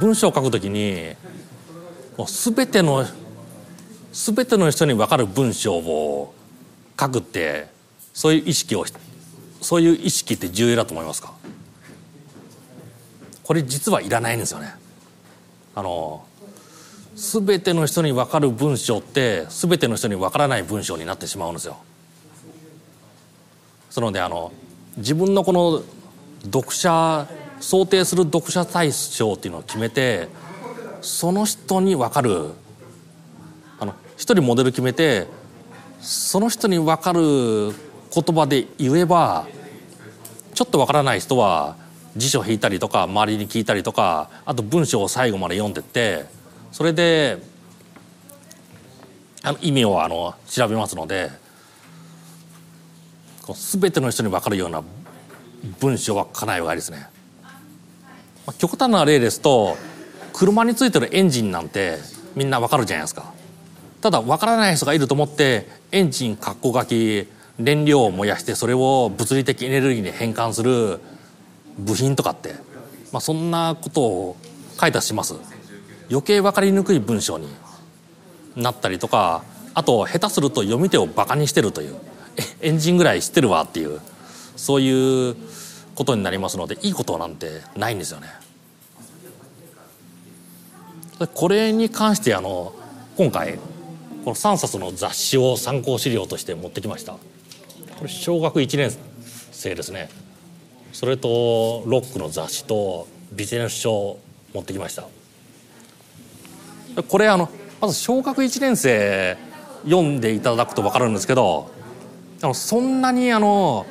[0.00, 1.14] 文章を書くときに
[2.16, 3.04] もう全ての
[4.12, 6.34] 全ての人に分かる文章を
[6.98, 7.68] 書くって
[8.14, 8.86] そういう意識を
[9.60, 11.34] そういう意識って重要だと思いますか？
[13.42, 14.74] これ実はいらないんですよね。
[15.74, 16.24] あの
[17.14, 21.76] 全ての人に分かる文章って全ての人に分からない文章になってしまうんですよ。
[23.90, 24.52] そのであの
[24.96, 25.82] 自分のこの
[26.44, 27.28] 読者
[27.60, 30.28] 想定する読者対象っていうのを決めて
[31.00, 32.50] その人に分かる
[33.78, 35.28] あの一人モデル決めて
[36.00, 37.72] その人に分かる言
[38.34, 39.46] 葉で言えば
[40.54, 41.76] ちょっと分からない人は
[42.16, 46.26] 辞書引いたりとか周りに聞いたりとかあと文章を最後まで読んでって
[46.74, 47.38] それで
[49.44, 51.30] あの意味をあの調べますので
[53.54, 54.82] 全ての人に分かるような
[55.78, 57.06] 文章は書かない方がいいですね。
[58.44, 59.76] まあ、極端な例ですと
[60.32, 61.98] 車についてるエンジンなんて
[62.34, 63.32] みんなわかるじゃないですか
[64.00, 70.98] ただわからない人がいると思ってエンジンかっこ書き燃料を燃やしてそれを物理的エネルギーに変換する
[71.78, 72.54] 部品とかって、
[73.12, 74.36] まあ、そんなことを
[74.80, 75.53] 書いたします
[76.10, 77.48] 余計分かりにくい文章に
[78.56, 79.42] なったりとか
[79.74, 81.96] あと下手すると読み手をバカにしてるという
[82.60, 84.00] エンジンぐらい知ってるわっていう
[84.56, 85.36] そういう
[85.94, 88.28] ことになりますのでいいことなんてないんですよね。
[91.32, 92.74] これに関してあの
[93.16, 93.58] 今回
[94.24, 97.12] この3冊の雑誌を参考資料として持ってきました。
[97.12, 97.18] こ
[98.02, 98.92] れ小学1年
[99.52, 100.08] 生ですね。
[100.92, 104.20] それとロックの雑誌とビジネス書を
[104.52, 105.04] 持ってきました。
[107.02, 107.48] これあの
[107.80, 109.36] まず小学1年生
[109.84, 111.70] 読んでいただくと分かるんですけど
[112.42, 113.86] あのそんなにあの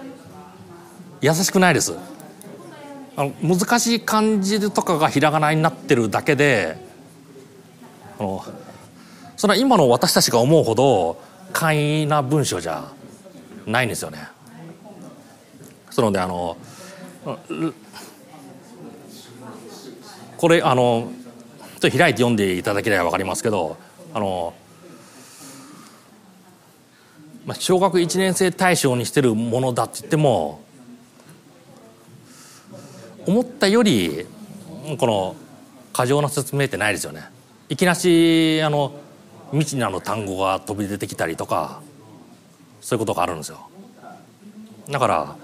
[1.22, 1.96] 優しくないです
[3.16, 6.78] あの難しい漢字とかがひらがなになってるだけで
[8.20, 8.44] あの
[9.36, 12.92] それは今の私たちが思うほど簡易な文章じゃ
[13.66, 14.28] ないんですよね。
[15.90, 16.58] そのであの
[20.38, 21.12] これあの
[21.84, 23.76] ちょっと開いて読んでいただければ分かりますけど
[24.14, 24.54] あの、
[27.46, 30.62] まあ、小学1年生対象にしてるものだって言っても
[33.28, 34.26] 思ったより
[34.98, 35.36] この
[35.92, 37.26] 過剰な説明ってないですよね。
[37.68, 38.94] いきなしあの
[39.52, 41.82] 未知なる単語が飛び出てきたりとか
[42.80, 43.60] そういうことがあるんですよ。
[44.90, 45.36] だから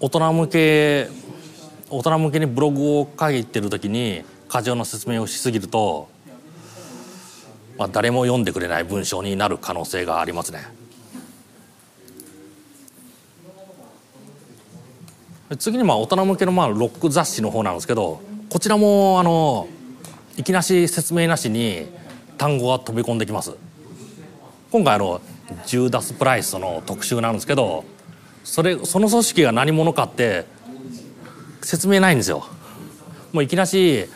[0.00, 1.08] 大人向け
[1.88, 6.08] 大人向けにブログを書いてる時に過剰な説明をしすぎると、
[7.78, 10.66] まあ、誰も読んでくれない文章になる可能性がありますね。
[15.58, 19.68] 次にまあ大人向けのまあロック雑誌の方なんですけどこちらもあの
[20.36, 21.88] いきなし説明なしに
[22.38, 23.56] 単語が飛び込んできます
[24.70, 25.20] 今回あの
[25.66, 27.84] ジューダス・プライスの特集なんですけど
[28.44, 30.46] それその組織が何者かって
[31.62, 32.46] 説明ないんですよ
[33.32, 34.08] もういきなし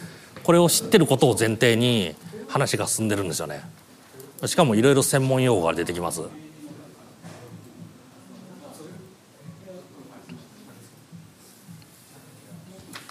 [0.44, 2.14] これを知ってることを前提に
[2.48, 3.62] 話が進んでるんですよね
[4.46, 6.22] しかもいろいろ専門用語が出てきます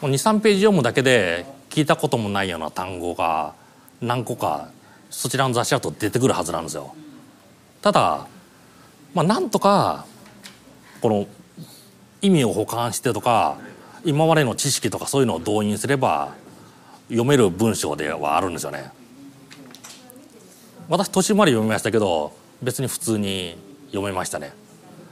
[0.02, 3.54] 23ページ読むだけで聞いたこともないような単語が
[4.02, 4.70] 何個か
[5.10, 6.94] そちらの雑誌だと出てくるはずなんですよ。
[7.82, 8.28] ただ
[9.14, 10.06] まあなんとか
[11.02, 11.28] この
[12.22, 13.58] 意味を補完してとか
[14.04, 16.36] 今までの知識とかそういうのを動員すれば
[17.14, 18.92] 読める文章ではあるんですよね。
[20.90, 23.56] 私途中まで読みましたけど別に普通に
[23.88, 24.52] 読めましたね。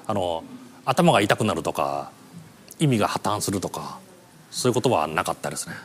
[0.07, 0.43] あの
[0.83, 2.11] 頭が痛くなるとか
[2.79, 3.99] 意味が破綻するとか
[4.49, 5.75] そういうことはなかったですね。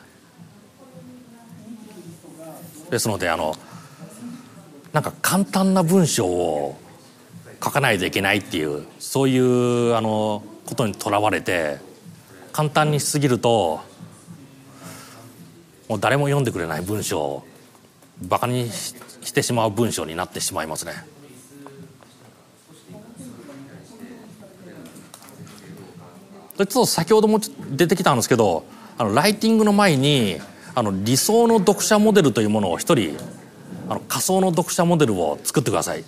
[2.89, 3.55] ですのであの
[4.93, 6.79] なんか簡単な文章を
[7.63, 11.77] 書かないといけないっていうそういうあのことにとらわれて
[12.53, 13.81] 簡単にしすぎると
[15.87, 17.43] もう誰も読んでくれない文章を
[18.21, 20.93] バカにしてしまう文章になってしまいますね。
[26.57, 28.65] ちょっと先ほども出てきたんですけど
[28.97, 30.39] あのライティングの前に
[30.73, 33.15] あの理想の読者モデルというものを一人
[33.87, 36.03] あの仮想の読者モデルを作ってください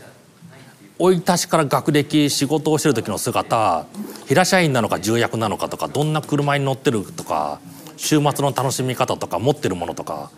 [0.98, 3.86] 生い立ちから学歴仕事をしてる時の姿
[4.28, 7.60] 平社員なのか重役なのかとかどんな車に乗ってるとか
[8.00, 10.32] 週末の楽しみ方とか持ってるものとか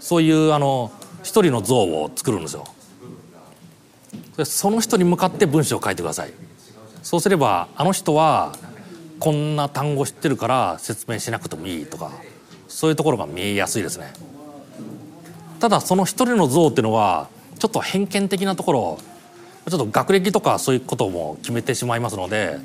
[0.00, 0.90] そういうあの
[1.22, 2.66] 一人の像を作るんですよ。
[4.36, 6.32] でその人に向かって文章を書いてください。
[7.02, 8.56] そうすればあの人は
[9.20, 12.10] こんな単語知ってるから説明しなくてもいいとか
[12.66, 14.12] そういうところが見えやすいですね。
[15.60, 17.28] ただその一人の像っていうのは
[17.60, 18.98] ちょっと偏見的なところ
[19.70, 22.58] ちょっと学歴とかそういうことも決めてしまいますので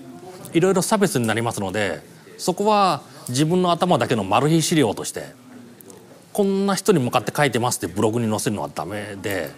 [0.53, 2.01] いろいろ差別になりますので
[2.39, 5.25] そこは自分の頭だけのマル秘資料として
[6.33, 9.51] こんな人に向かって書いてますってブログに載せるのはダメで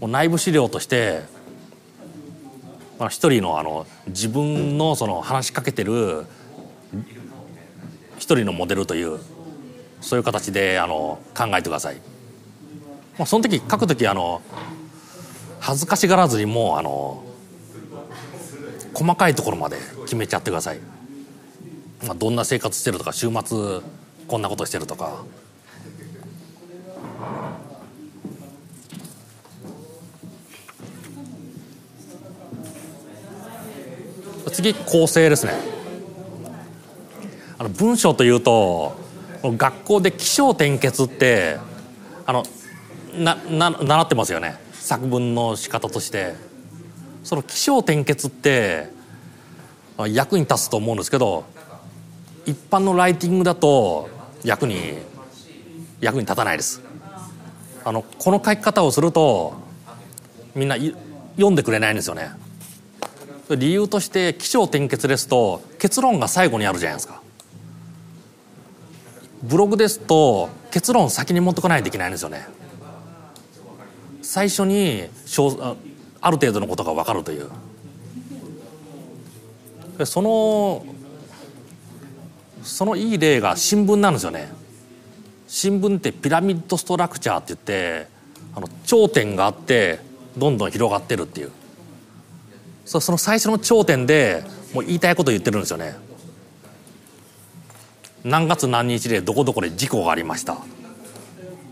[0.00, 1.22] もう内部資料として、
[3.08, 6.26] 一人のあの自分のその話しかけてる
[8.18, 9.20] 一人のモデルという
[10.00, 11.96] そういう形であの考えてください。
[13.16, 14.42] まあ、その時書く時あの
[15.60, 17.24] 恥ずかしがらずにもうあの
[18.92, 20.80] 細かいところまで決めちゃってください。
[22.06, 23.80] まあ、どんな生活してるとか週末
[24.26, 25.24] こんなことしてるとか。
[34.52, 35.54] 次構成ですね。
[37.58, 38.96] あの文章というと
[39.42, 41.58] 学校で起承転結って
[42.26, 42.44] あの
[43.14, 44.56] なな習ってますよね。
[44.72, 46.52] 作文の仕方として。
[47.24, 48.88] その起承転結って
[50.08, 51.44] 役に立つと思うんですけど
[52.46, 54.08] 一般のライティングだと
[54.44, 54.94] 役に
[56.00, 56.82] 役に立たないです。
[57.84, 59.54] あのこの書き方をすると
[60.54, 62.30] みんな読んでくれないんですよね。
[63.50, 67.20] 理由として起承転結ですと結論が最後にあるじゃないですか。
[69.42, 72.46] ブログですと結論先に持ってこないといけないんですよね。
[74.22, 75.08] 最初に
[76.20, 77.48] ある程度のことが分かるという。
[80.06, 80.84] その
[82.62, 84.52] そのいい例が新聞なんですよね。
[85.48, 88.06] 新聞ってピラミッドストラクチャーって言って
[88.54, 90.00] あの頂点があって
[90.36, 91.50] どんどん広がってるっていう。
[92.84, 94.44] その最初の頂点で
[94.74, 95.94] もう言いたいこと言ってるんですよね。
[98.24, 100.58] 何月何日でどこどこで事故がありました。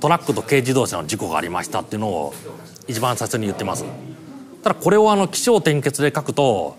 [0.01, 2.34] トラックと軽自動車の事故がありましたっていうのを
[2.88, 3.84] 一番最初に言ってます。
[4.62, 6.76] ただこれをあの起承転結で書くと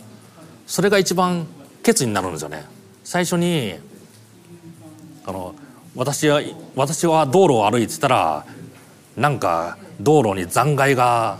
[0.68, 1.48] それが一番
[1.84, 2.66] ケツになるんですよね。
[3.04, 3.76] 最初に
[5.32, 5.56] あの
[5.96, 6.42] 私は
[6.76, 8.46] 私は道路を歩いてたら
[9.16, 11.40] なんか道路に残骸が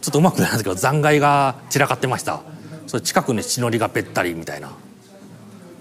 [0.00, 2.40] ちょっとうまくないんですけど残骸が散らかってました。
[2.86, 4.72] それ近くに血のりがぺったりみたいな。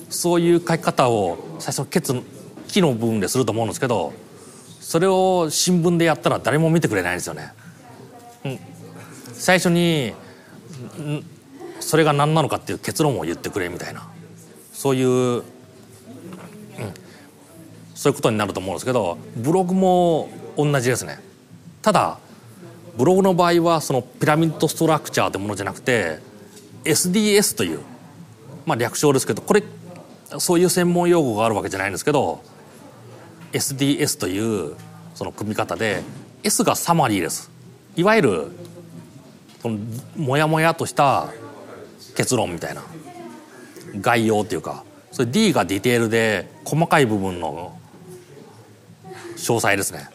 [0.10, 2.22] そういう書き方を最初ケツ
[2.68, 4.14] 木の部分ですると思うんですけど
[4.80, 7.52] それを新聞でやったら誰も見てくれないんですよね。
[8.46, 8.60] うん、
[9.34, 10.14] 最初に
[11.80, 14.10] それが何なのかっていう結論を言ってくれみたいな。
[14.74, 15.04] そうい
[15.40, 15.44] う、
[17.98, 21.20] そういうことになると思うんですけどブログも同じですね。
[21.82, 22.20] ただ
[22.96, 26.20] ブログの場合はそのピラミッドストラクチャーってものじゃなくて
[26.84, 27.80] SDS という、
[28.68, 29.64] まあ、略称ですけどこれ
[30.38, 32.44] そういう専門用語があるわけじゃないんですけど
[33.54, 34.76] SDS という
[35.16, 36.04] その組み方で
[36.44, 37.50] S がサマリーです
[37.96, 38.48] いわゆる
[39.60, 39.80] その
[40.16, 41.30] モヤモヤとした
[42.16, 42.84] 結論みたいな
[44.02, 47.76] 概要っていうかそれ D がディテールで細かい部分の
[49.38, 50.10] 詳細ですね。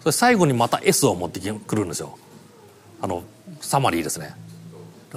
[0.00, 2.18] それ最後にまた S を持ってくるんですよ。
[3.00, 3.22] あの
[3.60, 4.26] サマリーですね。
[4.26, 4.36] だか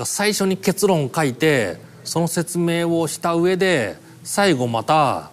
[0.01, 5.31] ら最初に結論を書いてその説明をした上で最後また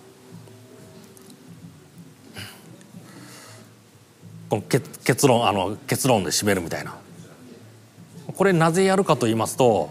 [4.48, 6.96] この結論あの結論で締めるみたいな。
[8.36, 9.90] これなぜやるかと言いますと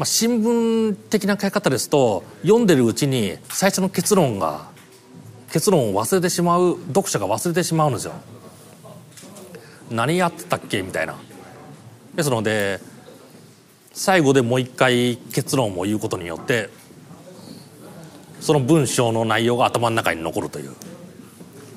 [0.00, 4.70] まあ、新聞的な書き方ですと読んでるうちに最初の結論が
[5.52, 8.12] 結論を忘れてしまう読者が忘れてしまうんですよ。
[9.90, 10.82] 何やってたっけ？
[10.82, 11.16] みたいな。
[12.14, 12.80] ですので
[13.92, 16.70] 最後でもう一回結論を言うことによって
[18.40, 20.70] その文章の内容が頭の中に残るという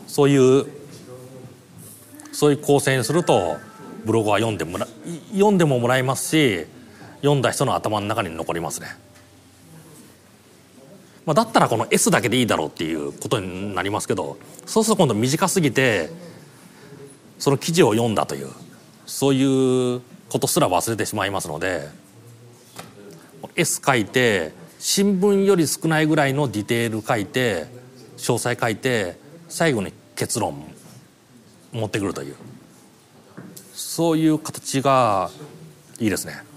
[0.07, 0.65] そういう
[2.31, 3.57] そういう構成にすると
[4.05, 4.87] ブログは読んでもら
[5.31, 6.65] 読んでももらえますし
[7.21, 8.87] 読んだ人の頭の中に残りますね。
[11.25, 16.09] まあ、だったらこの S だけでいいだろうっていうことになりますけどそうすると今度短すぎて
[17.39, 18.49] その記事を読んだという
[19.05, 21.87] そういうことすら忘れてしまいますので
[23.55, 27.67] S 書いて新聞より少ないぐらいのディテール書いて
[28.17, 29.17] 詳細書いて
[29.47, 30.65] 最後に結論
[31.71, 32.35] 持ってくるという
[33.73, 35.29] そういう形が
[35.99, 36.52] いいですね。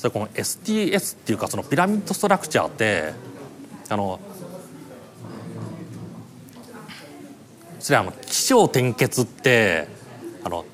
[0.00, 3.12] それこの STS っていうかそのピラミッドストラクチャーって
[3.90, 4.18] あの
[7.78, 9.88] それはあの起承転結って
[10.42, 10.64] あの、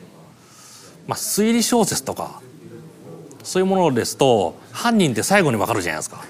[1.08, 2.40] まあ、推理小説とか
[3.42, 6.24] そういうものですと犯人って最後に分かるじゃないですか。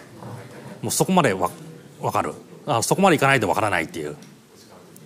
[0.81, 1.51] もうそこまでわ
[2.01, 2.33] 分かる。
[2.67, 4.17] あそこまでいかないと分からないっていう。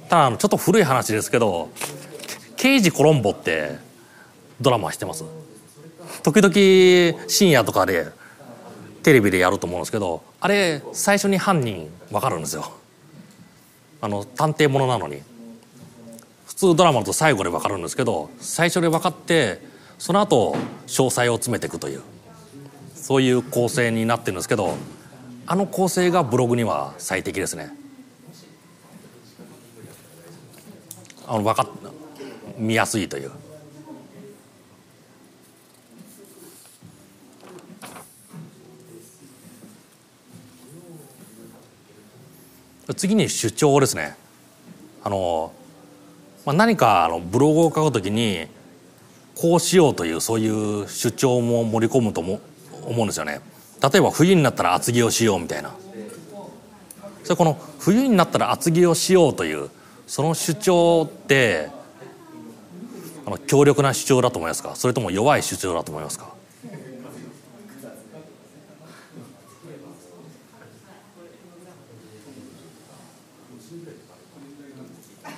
[0.08, 1.70] ただあのちょっと古い話ですけど
[2.56, 3.78] 「刑事コロンボ」って
[4.60, 5.24] ドラマしてます？
[6.22, 8.08] 時々深夜とかで
[9.02, 12.72] テレビでやると思うんですけどあれ最初に犯人分かるんですよ。
[14.02, 15.22] あの探偵ものなのに。
[16.46, 19.62] 普通ドラマだと最後で分かるんですけど最初で分かって
[19.98, 20.56] その後
[20.86, 22.02] 詳細を詰めていくという
[22.94, 24.74] そういう構成になってるんですけど
[25.46, 27.70] あの構成がブログには最適ですね。
[31.26, 31.90] あの分かっ
[32.58, 33.30] 見やすいという。
[42.94, 44.16] 次に主張ですね。
[45.02, 45.52] あの、
[46.44, 48.46] まあ、何かあのブログを書くときに
[49.34, 52.40] こうしようというそういう主張も盛り込むと思
[52.88, 53.40] うんですよね。
[53.82, 55.72] 例えば冬になったら厚着をしようみたいな。
[57.24, 59.70] それこの冬になったら厚着をしようという
[60.06, 61.70] その主張って
[63.24, 64.74] あの強力な主張だと思いますか？
[64.74, 66.34] それとも弱い主張だと思いますか？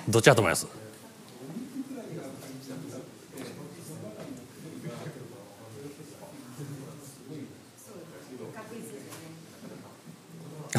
[0.09, 0.67] どっちだと思います？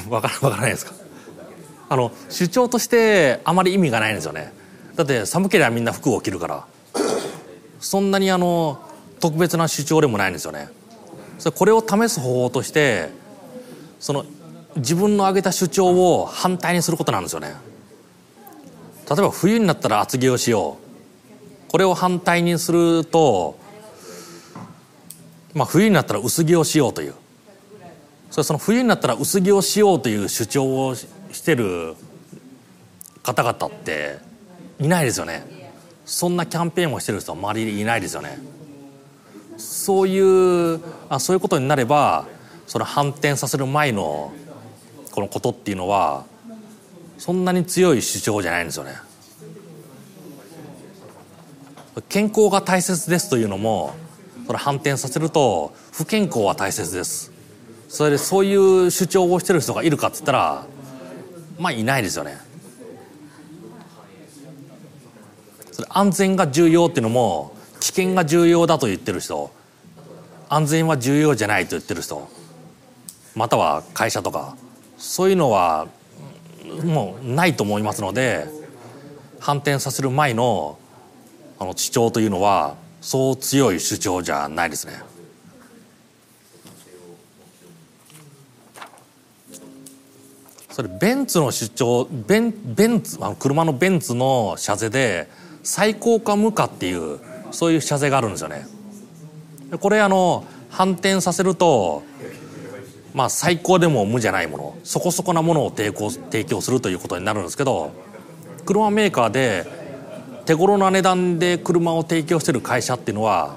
[0.08, 0.92] わからわからないですか？
[1.88, 4.52] あの主張としてあまり意味がないんですよね。
[4.96, 6.66] だって寒ければみんな服を着るから。
[7.80, 8.78] そんなにあの
[9.20, 10.68] 特別な主張でもないんですよね。
[11.38, 13.10] それこれを試す方法として
[14.00, 14.24] その
[14.76, 17.54] 自分の挙げた主張を反対にすることなんですよね。
[19.08, 21.70] 例えば冬になったら厚着をしよう。
[21.70, 23.58] これを反対にすると、
[25.54, 27.14] まあ、冬になったら薄着をしようという。
[28.30, 31.06] それその冬になったら薄着をしようという主張をし
[31.44, 31.94] てる
[33.22, 34.18] 方々って
[34.78, 35.72] いないですよね。
[36.04, 38.38] そんなキャンペーンをしてる人は周りいないですよね。
[39.56, 40.18] そうい
[40.74, 42.26] うあそういうことになれば
[42.66, 44.32] その反転させる前の
[45.12, 46.24] このことっていうのは
[47.24, 48.92] そんなに強い主張じゃないんですよね。
[52.10, 53.94] 健康が大切ですというのも
[54.46, 57.32] それ反転させると不健康は大切です。
[57.88, 60.66] それでそういう主張をしてる人がいるかっつったら
[61.58, 62.36] まあいないですよね。
[65.72, 69.50] それ安全が重要っていうのも危険が重要だと言ってる人
[70.50, 72.28] 安全は重要じゃないと言ってる人
[73.34, 74.58] または会社とか
[74.98, 75.88] そういうのは
[76.82, 78.46] もうないと思いますので
[79.40, 80.78] 反転させる前の
[81.58, 84.94] あの主張というのはそう強い主張じゃないですね。
[90.70, 95.28] それベンツの主張ベンベンツあの車のベンツの車税で
[95.62, 97.20] 最高か無かっていう
[97.52, 98.66] そういう車税があるんですよね。
[99.78, 102.02] これあの反転させると
[103.14, 107.92] まあ最高でも無じゃないものそこそこなものを提供提供するということになるんですけど
[108.66, 109.66] 車メーカーで
[110.44, 113.56] 手頃な値段で車を提供してる会社っていうのは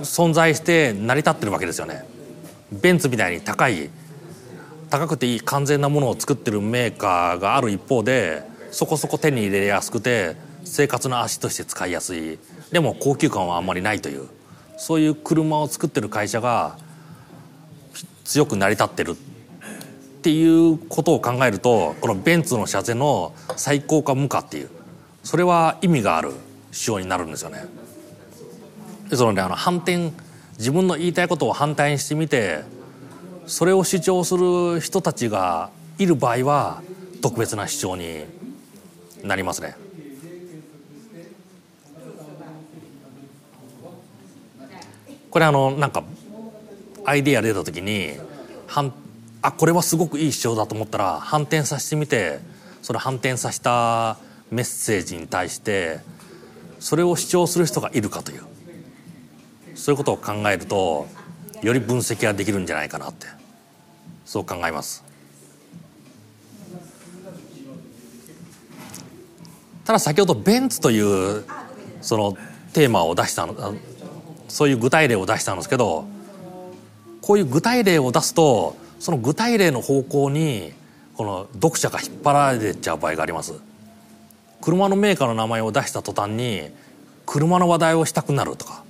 [0.00, 2.04] 存在して成り立ってるわけですよね。
[2.70, 3.88] ベンツみたいに高い
[4.90, 12.38] 高くていい完全なものを作ってるメーカーがある一方でそこそこ手に入れやすくて生活の足として使いやすい
[12.70, 14.28] でも高級感はあんまりないという
[14.76, 16.78] そういう車を作ってる会社が
[18.28, 19.14] 強く成り立ってるっ
[20.20, 24.68] ていうことを考えるとこのベンツの車税の最高か無かっていう
[25.24, 26.32] それは意味がある
[26.70, 27.64] 仕様になるんですよね。
[29.08, 30.12] ですのであの反転
[30.58, 32.64] 自分の言いたいことを反対にしてみて
[33.46, 36.82] それを主張する人たちがいる場合は
[37.22, 38.26] 特別な主張に
[39.22, 39.74] なりますね。
[45.30, 46.04] これあのなんか
[47.08, 48.12] アイディア出た時に
[48.66, 48.92] 反
[49.40, 52.40] あこれはすごくいい主張だと思ったら反転させてみて
[52.82, 54.18] それ反転させた
[54.50, 56.00] メッセージに対して
[56.80, 58.42] それを主張する人がいるかという
[59.74, 61.06] そういうことを考えると
[61.62, 63.26] より分析ができるんじゃないかなって
[64.24, 65.04] そう考えます。
[69.86, 71.44] ただ先ほどベンツという
[72.02, 72.36] その
[72.74, 73.74] テーマを出したの
[74.48, 76.06] そういう具体例を出したんですけど
[77.28, 80.72] こういう具体例を出すとその具体例の方向に
[81.14, 83.52] この読者が引っ張られちゃう場合があります。
[84.62, 86.70] 車のメーカーの名前を出した途端に
[87.26, 88.82] 車の話題をしたくなるとか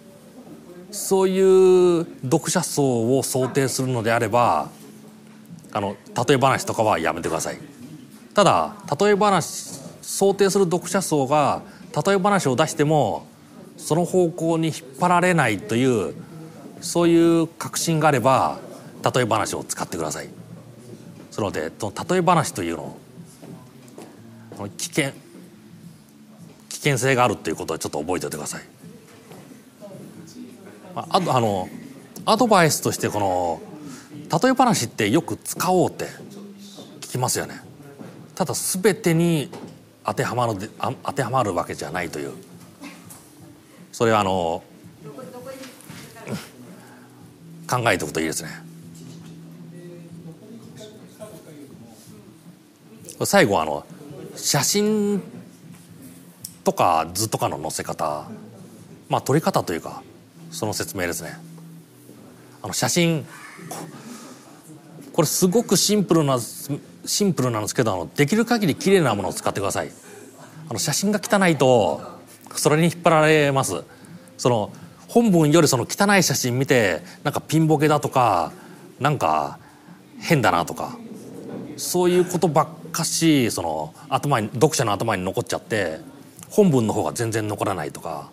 [0.93, 4.70] そういう読者層を想定するのであれば
[5.72, 5.97] あの
[6.28, 7.59] 例え話とかはやめてください。
[8.34, 11.62] ただ例え話想定する読者層が
[12.07, 13.26] 例え話を出しても
[13.76, 16.14] その方向に引っ張られないという
[16.81, 18.59] そういう確信があれば
[19.14, 20.29] 例え話を使ってください。
[21.31, 21.70] そので
[22.11, 22.97] 例え話というの
[24.76, 25.12] 危険
[26.68, 28.62] 危険性があるということをちょっと覚えておいてください。
[30.95, 31.68] あとあの
[32.24, 33.61] アドバイスとしてこの
[34.43, 36.07] 例え話ってよく使おうって
[37.01, 37.61] 聞きますよね。
[38.35, 39.49] ただ全てに
[40.05, 40.70] 当てはまる
[41.05, 42.33] 当てはまるわけじゃないという。
[43.93, 44.62] それはあの
[47.69, 48.51] 考えておくといいですね。
[53.25, 53.85] 最後あの
[54.37, 55.23] 写真
[56.64, 58.29] とか図とかの載せ方。
[59.09, 60.03] まあ撮り方というか
[60.51, 61.37] その説明ですね。
[62.62, 63.27] あの写真
[65.12, 66.39] これすごくシンプルな
[67.05, 69.91] シンプルなんですけどあのできる限り綺麗なものを使ってください。
[70.69, 72.01] あの写真が汚いと
[72.55, 73.83] それに引っ張られます。
[74.37, 74.73] その
[75.09, 78.53] 本文よりその汚い写真見てなんかピンボケだとか
[79.01, 79.59] なんか
[80.21, 80.97] 変だなとか
[81.77, 86.01] そういうことばっかしその頭に読者の頭に残っちゃって
[86.51, 88.31] 本文の方が全然残らないとか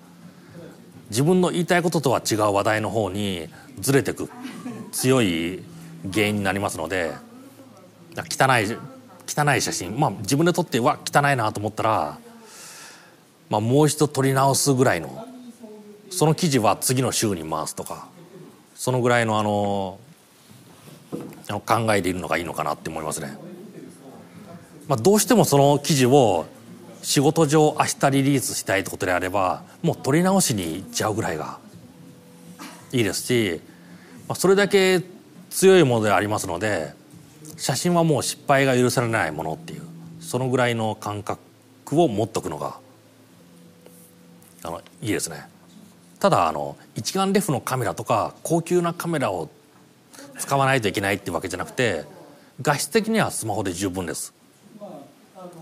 [1.10, 3.48] 自分の言いたいこととは違う話題の方に
[3.80, 4.30] ずれてく
[4.92, 5.64] 強い
[6.12, 7.14] 原因になりますので
[8.18, 8.78] 汚い
[9.28, 12.18] 汚い写真まあ自分で撮ってわ汚いなと思ったら、
[13.50, 15.26] まあ、もう一度撮り直すぐらいの
[16.16, 18.07] その記事は次の週に回すとか
[18.74, 19.99] そのぐらいのあの
[21.59, 23.38] 考えでいるのがいいのかなって思いますね。
[24.88, 26.45] まあ、どうしてもその記事を
[27.01, 31.59] 仕事上明日リリースしたいってことであればもう取り直しに行っちゃうぐらいが
[32.93, 33.59] いいですし、
[34.30, 35.01] まあ、それだけ
[35.49, 36.93] 強いものでありますので
[37.57, 39.82] 写真はもう失敗が許されないものっていう
[40.22, 42.78] そのぐらいの感覚を持っとくのが
[44.63, 45.53] あのいいですね。
[46.20, 49.49] ただあの一眼レフのカメラとか高級なカメラを
[50.38, 52.05] 使わないといけないっていうわけじゃなくて
[52.61, 54.33] 画質的にはスマホで十分です。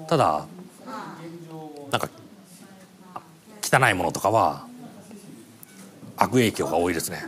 [0.08, 0.46] ただ
[1.92, 2.10] なんか
[3.62, 4.68] 汚いものとかは
[6.18, 7.26] 悪影響が多いですね。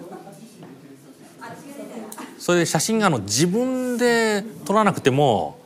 [2.37, 5.57] それで写真があの自分で撮らなくても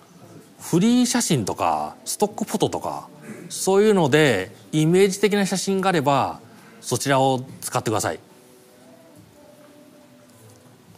[0.59, 3.09] フリー写真とかストックフォトとか
[3.49, 6.39] そういうのでイメージ的な写真があれば
[6.81, 8.19] そちらを使ってください。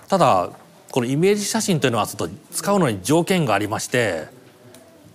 [0.08, 0.50] ただ
[0.92, 4.28] このイメージ写真というのはちょっと使うのに条件がありまして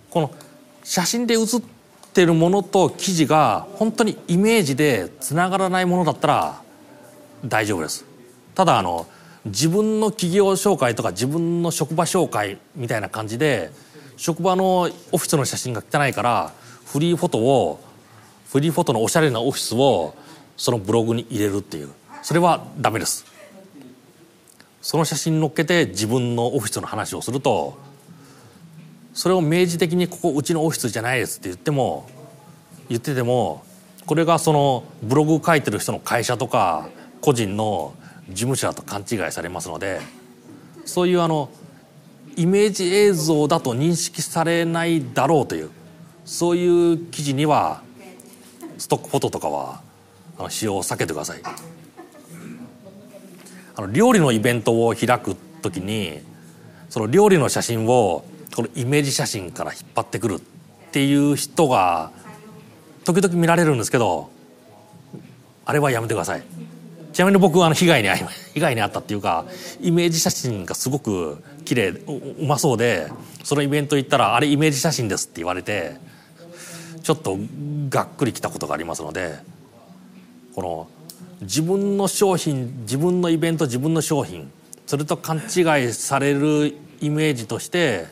[0.09, 0.31] この
[0.83, 1.61] 写真で写っ
[2.13, 6.61] てるものと記事が本当にイメージでつながらないものだったら
[7.45, 8.05] 大丈夫です。
[8.55, 9.05] ただあの
[9.45, 13.71] 自分の企業紹介とか自分の職場紹介みたいな感じで
[14.17, 16.53] 職場のオフィスの写真が汚いから
[16.85, 17.79] フリーフォトを
[18.49, 20.15] フリーフォトのおしゃれなオフィスを
[20.57, 21.89] そのブログに入れるっていう。
[22.23, 23.37] それはダメです。
[24.87, 27.77] その写真載っけて自分のオフィスの話をすると
[29.13, 32.07] それを明示的にここうちのオフィスじゃないですって言っても
[32.87, 33.65] 言ってても
[34.05, 36.87] これがそのブログ書いてる人の会社とか
[37.19, 37.95] 個人の
[38.29, 39.99] 事務所だと勘違いされますので
[40.85, 41.49] そういうあの
[42.37, 45.69] イメージ映像だと認識されないだろうという
[46.23, 47.81] そういう記事には
[48.77, 49.81] ストックフォトとかは
[50.37, 51.41] あの使用を避けてください。
[53.75, 56.19] あの料理のイベントを開く時に
[56.89, 60.39] その料理の写真をこのイメージ写真から引っ張ってくるっ
[60.91, 62.11] ていう人が
[63.05, 64.31] 時々見られるんですけど
[65.65, 66.43] あれはやめてください。
[67.13, 69.45] ちなみに僕はあの被害に遭い被害に遭ったっていうか
[69.81, 73.11] イメージ写真がすごく綺麗うまそうで
[73.43, 75.95] そのイベント行ったら「あれイメージ写真です」って言われて
[77.01, 77.37] ちょっと
[77.89, 79.39] がっくりきたことがありますので
[80.57, 80.87] この
[81.41, 84.51] 自分の商品自分のイベント自分の商品
[84.87, 88.07] それと勘違いされるイメージとして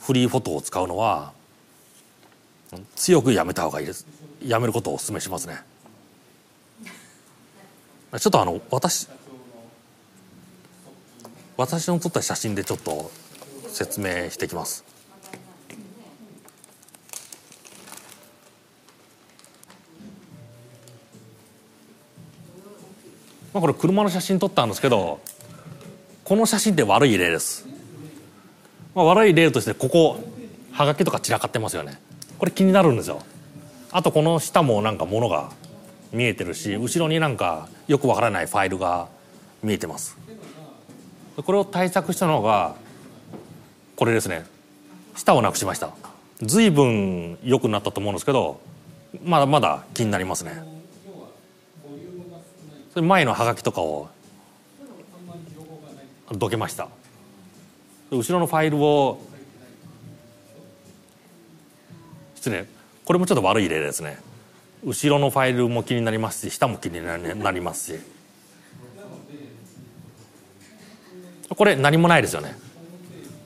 [0.00, 1.34] フリーフォトを使うのは
[2.96, 4.06] 強くやめた方がいいです。
[4.42, 5.58] やめることをお勧めしますね。
[8.18, 9.06] ちょっとあの私
[11.58, 13.10] 私の撮った写真でちょっと
[13.68, 14.86] 説明してきます。
[23.52, 25.20] まあこれ車の写真撮ったんですけど
[26.24, 27.66] この写真って悪い例です、
[28.94, 30.20] まあ、悪い例としてここ
[30.72, 32.00] はがきとか散らかってますよね。
[32.38, 33.22] これ気になるんですよ。
[33.90, 35.50] あとこの下もなんか物が
[36.12, 39.08] 見えてるし後ろになんかよくわからないファイルが
[39.62, 40.16] 見えてます。
[41.36, 42.76] これを対策したのが
[43.96, 44.44] これですね。
[45.16, 45.90] 下をなくしました。
[46.42, 48.60] 随分良くなったと思うんですけど
[49.24, 50.77] まだまだ気になりますね。
[52.98, 54.08] それ前のハガキとかを
[56.32, 56.88] どけました。
[58.10, 59.20] 後ろのファイルを
[62.34, 62.66] 失礼。
[63.04, 64.18] これもちょっと悪い例ですね。
[64.84, 67.00] 後ろのファイルも気になりますし下も気に
[67.40, 68.00] なりますし。
[71.56, 72.56] これ何もないですよね。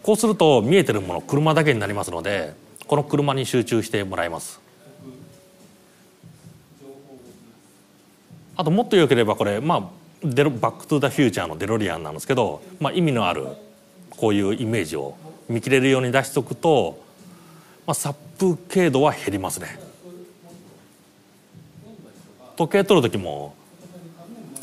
[0.03, 2.55] こうすると見えてるもの車だけになりますので
[2.87, 4.62] この車に集中してもらいます。
[8.57, 13.47] あともっとよければこれまあデロバック・トゥ・ザ・フューチャーのデロリアンなんですけど、まあ、意味のある
[14.11, 15.17] こういうイメージを
[15.49, 17.03] 見切れるように出しておくと、
[17.87, 19.81] まあ、殺風景度は減りますね。
[22.57, 23.55] 時計取る時も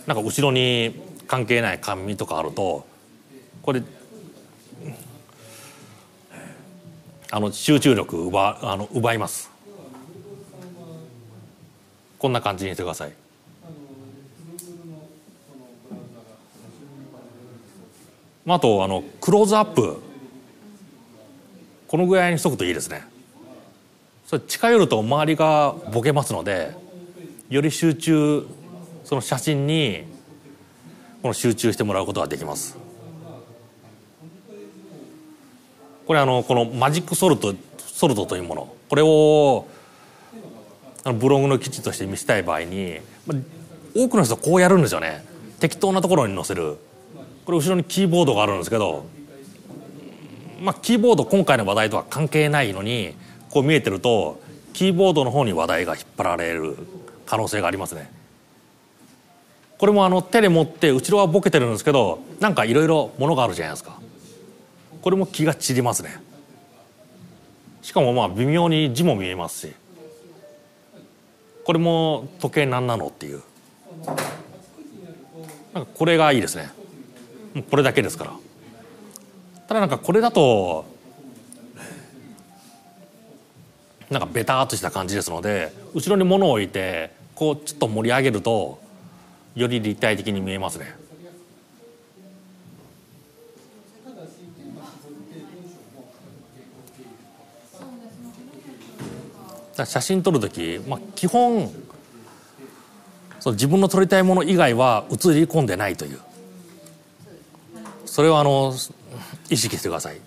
[0.06, 0.96] なんか後ろに
[1.28, 2.88] 関係ない紙とかあると
[3.62, 3.84] これ
[7.32, 9.52] あの集中力奪あの奪います。
[12.18, 13.14] こんな感じにしてください。
[18.56, 20.02] あとあのクローズアップ。
[21.90, 23.04] このぐらいにしとくといいですね。
[24.28, 26.76] それ近寄ると周りがボケますので
[27.50, 28.46] より集中
[29.04, 30.04] その写真に
[31.24, 32.78] この集中してもらうことができます。
[36.06, 38.76] これあのこのマジックソルトソルトというもの。
[38.88, 39.68] これを
[41.04, 43.00] あのブログの記事として見せたい場合に
[43.96, 45.26] 多くの人こうやるんですよね。
[45.60, 46.78] 適当なところに載せる。
[47.50, 49.08] これ後ろにキーボードがあるんですけど
[50.62, 53.16] まあキーボード今回の話題とは関係ないのに
[53.50, 54.40] こう見えてると
[54.74, 56.78] キーボードの方に話題が引っ張られる
[57.26, 58.12] 可能性がありますね。
[59.80, 64.00] これもあの手で持って後ろはボケてるんですけどなんかいろいろものがあるじゃないですか。
[65.02, 66.22] これも気が散りますね。
[67.82, 69.74] しかもまあ微妙に字も見えますし。
[71.66, 73.42] これも時計何なのっていう。
[75.74, 76.78] なんかこれがいいですね。
[77.54, 78.34] もうこれだけですから。
[79.68, 80.86] ただなんかこれだと
[84.10, 88.80] なんかベターっとした感じですので後ろに物を置いてこうちょっと盛り上げると
[89.56, 90.96] より立体的に見えますね。
[99.86, 101.70] 写真撮る時、まあ、基本
[103.40, 106.20] その自分の撮りたいもの以外は映り込んでないという。
[108.10, 108.74] それをあの
[109.52, 110.20] 意識してください。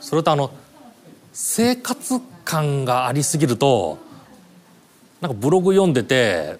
[0.00, 0.50] それとあの
[1.32, 3.98] 生活感がありすぎると
[5.20, 6.58] なんかブログ読んでて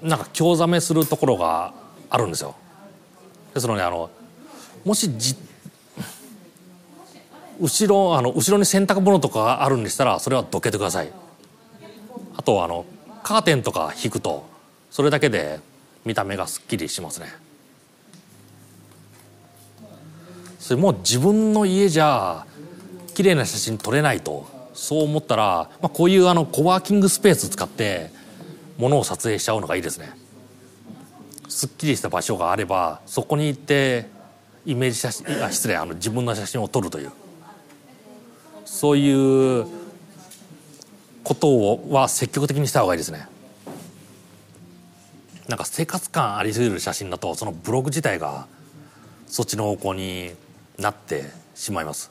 [0.00, 1.74] なんか興ざめするところが
[2.08, 2.54] あるんですよ。
[3.52, 4.10] ですのであの
[4.84, 5.36] もしじ
[7.60, 11.12] 後ろあの後ろに洗濯物とかがあるんでしたらそれはどけてください。
[12.36, 12.86] あとあの
[13.24, 14.46] カーテンとか引くと
[14.90, 15.58] それだけで
[16.04, 17.47] 見た目がすっきりしますね。
[20.68, 22.44] それもう自分の家じゃ
[23.14, 28.10] 綺麗な写真撮れないとそう思ったら、まあ、こういうあのコワーキングスペース使って
[28.76, 30.10] ものを撮影しちゃうのがいいですね。
[31.48, 34.10] すっきりした場所があればそこに行って
[34.66, 37.12] イメージ写真あ失礼あの自分の写真を撮るという。
[38.66, 39.66] そういう
[41.24, 43.26] ことをは積極的にした方がいいですね。
[45.48, 48.46] なんか生活感ありすぎる写真だとそのブログ自体が
[49.28, 50.34] そっちの方向に
[50.78, 51.24] なって
[51.54, 52.10] しまいます。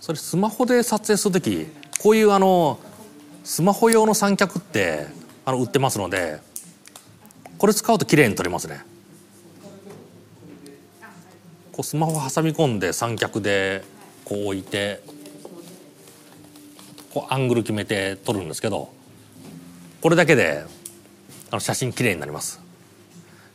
[0.00, 1.68] それスマホで撮影する時
[2.00, 2.80] こういうあの
[3.44, 5.06] スマホ用の三脚って
[5.44, 6.40] あの売ってますので
[7.58, 8.80] これ使うと綺麗に撮れますね。
[11.72, 13.84] こうスマホ挟み込んで三脚で
[14.24, 15.02] こう置いて
[17.14, 18.92] こうアングル決めて撮るんですけど
[20.00, 20.64] これだけで
[21.50, 22.60] あの写真綺麗になります。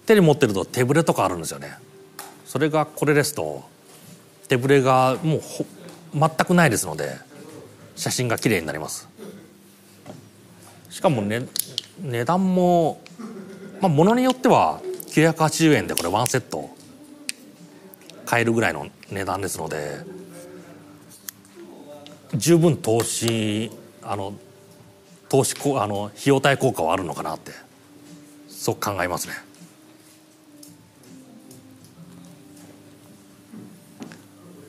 [0.06, 1.78] 手に持ってると手ぶれとかあるんですよね。
[2.46, 3.64] それがこれですと
[4.48, 5.42] 手ぶれがもう
[6.14, 7.18] 全くないですので
[7.96, 9.08] 写真が綺麗になります。
[10.90, 11.48] しかもね
[12.02, 13.02] 値段も
[13.82, 16.70] まあものによっては980円でこれワンセット
[18.26, 20.04] 買えるぐらいの値段ですので
[22.36, 23.72] 十分投資
[24.04, 24.34] あの
[25.30, 27.65] 投資あの費用対効果はあるのかなって。
[28.66, 29.36] そう考えますね。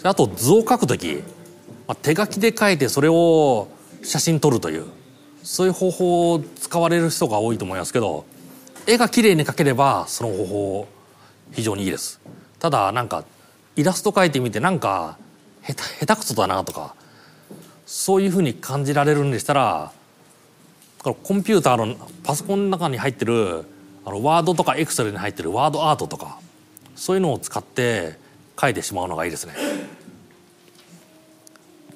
[0.02, 1.22] あと図を描く時、
[1.88, 3.68] まあ、手書きで描いてそれを
[4.02, 4.84] 写真撮るという
[5.42, 8.26] そういう方法を使われる人が多いと思いますけど
[8.86, 10.88] 絵が綺麗に描ければその方法
[11.52, 12.20] 非常にいいです
[12.58, 13.24] ただなんか
[13.76, 15.16] イラスト描いてみてなんか
[15.62, 16.94] 下手下手くそだなとか
[17.86, 19.92] そういうふうに感じられるんでしたら
[21.02, 23.64] コンピューターのパソコンの中に入ってる
[24.06, 26.38] あのワードとかエクセルに入ってるワードアートとか
[26.94, 28.18] そういうのを使って
[28.58, 29.54] 書いてしまうのがいいですね。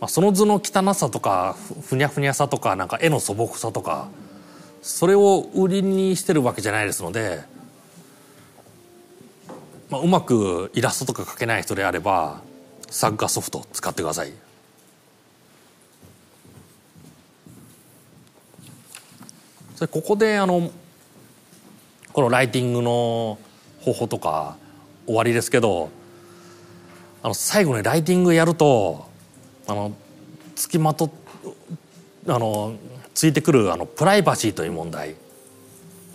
[0.01, 1.57] まあ、その図の汚さとか
[1.87, 4.09] ふにゃふにゃさとかなんか絵の素朴さとか
[4.83, 7.43] それを売りにしてるわけじゃないですので、
[9.89, 12.41] まあ、うまくイラストとか描けない人であれば
[12.89, 14.33] 作画ソフト使ってください。
[19.77, 20.73] それここであの
[22.13, 23.39] このライティングの
[23.81, 24.57] 方法とか
[25.07, 25.91] 終わりですけど
[27.23, 29.09] あの最後にライティングやると
[29.67, 29.95] あの
[30.57, 31.11] 付きまと
[32.27, 32.75] あの
[33.15, 35.15] ついてくるあのプライバシーという問題。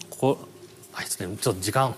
[0.10, 0.48] ここ
[0.94, 1.94] あいつねちょっと時間。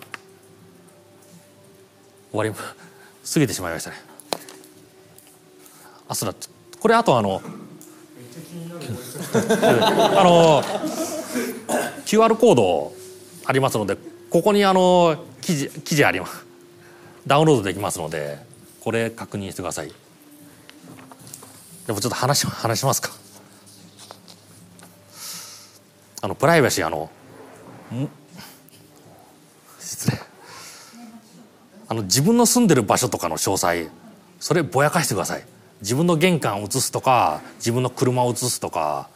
[2.32, 3.98] 終わり過ぎてしまいましたね。
[6.08, 6.36] あそうだ。
[6.80, 7.42] これあとあの
[9.34, 10.64] あの
[12.06, 12.94] QR コード
[13.48, 13.98] ありますので
[14.30, 16.46] ここにあの記事記事あります。
[17.26, 18.38] ダウンロードできますので
[18.82, 19.94] これ確認してください。
[21.88, 23.12] でもちょっと話話しますか。
[26.22, 27.10] あのプライバシーあの
[29.80, 30.20] 失礼。
[31.88, 33.88] あの自分の住んでる場所とかの詳細
[34.42, 35.46] それぼやかしてください。
[35.80, 39.10] 自分の玄関を写すとか自分の車を写すとか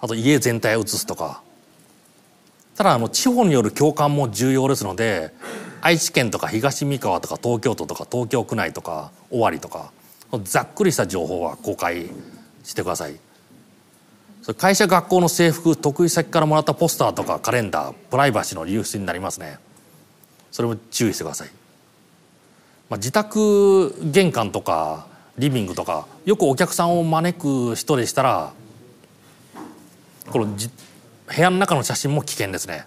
[0.00, 1.42] あと家全体を写すとか。
[2.76, 5.32] ただあの地方による共感も重要ですので
[5.80, 9.92] 愛知県とか東三河とか東京都とか東京区内とか尾張とか
[10.44, 12.08] ざっくりした情報は公開
[12.64, 13.16] してください。
[14.56, 19.58] 会社学校の制服得意先からもらったポスターとかカレンダープライバシーの流出になりますね。
[20.50, 21.48] それも注意してください、
[22.90, 25.06] まあ、自宅玄関とか
[25.38, 28.52] リビングとかよくお客さんを招く人でしたら
[30.30, 30.54] この
[31.34, 32.86] 部屋の中の写真も危険ですね。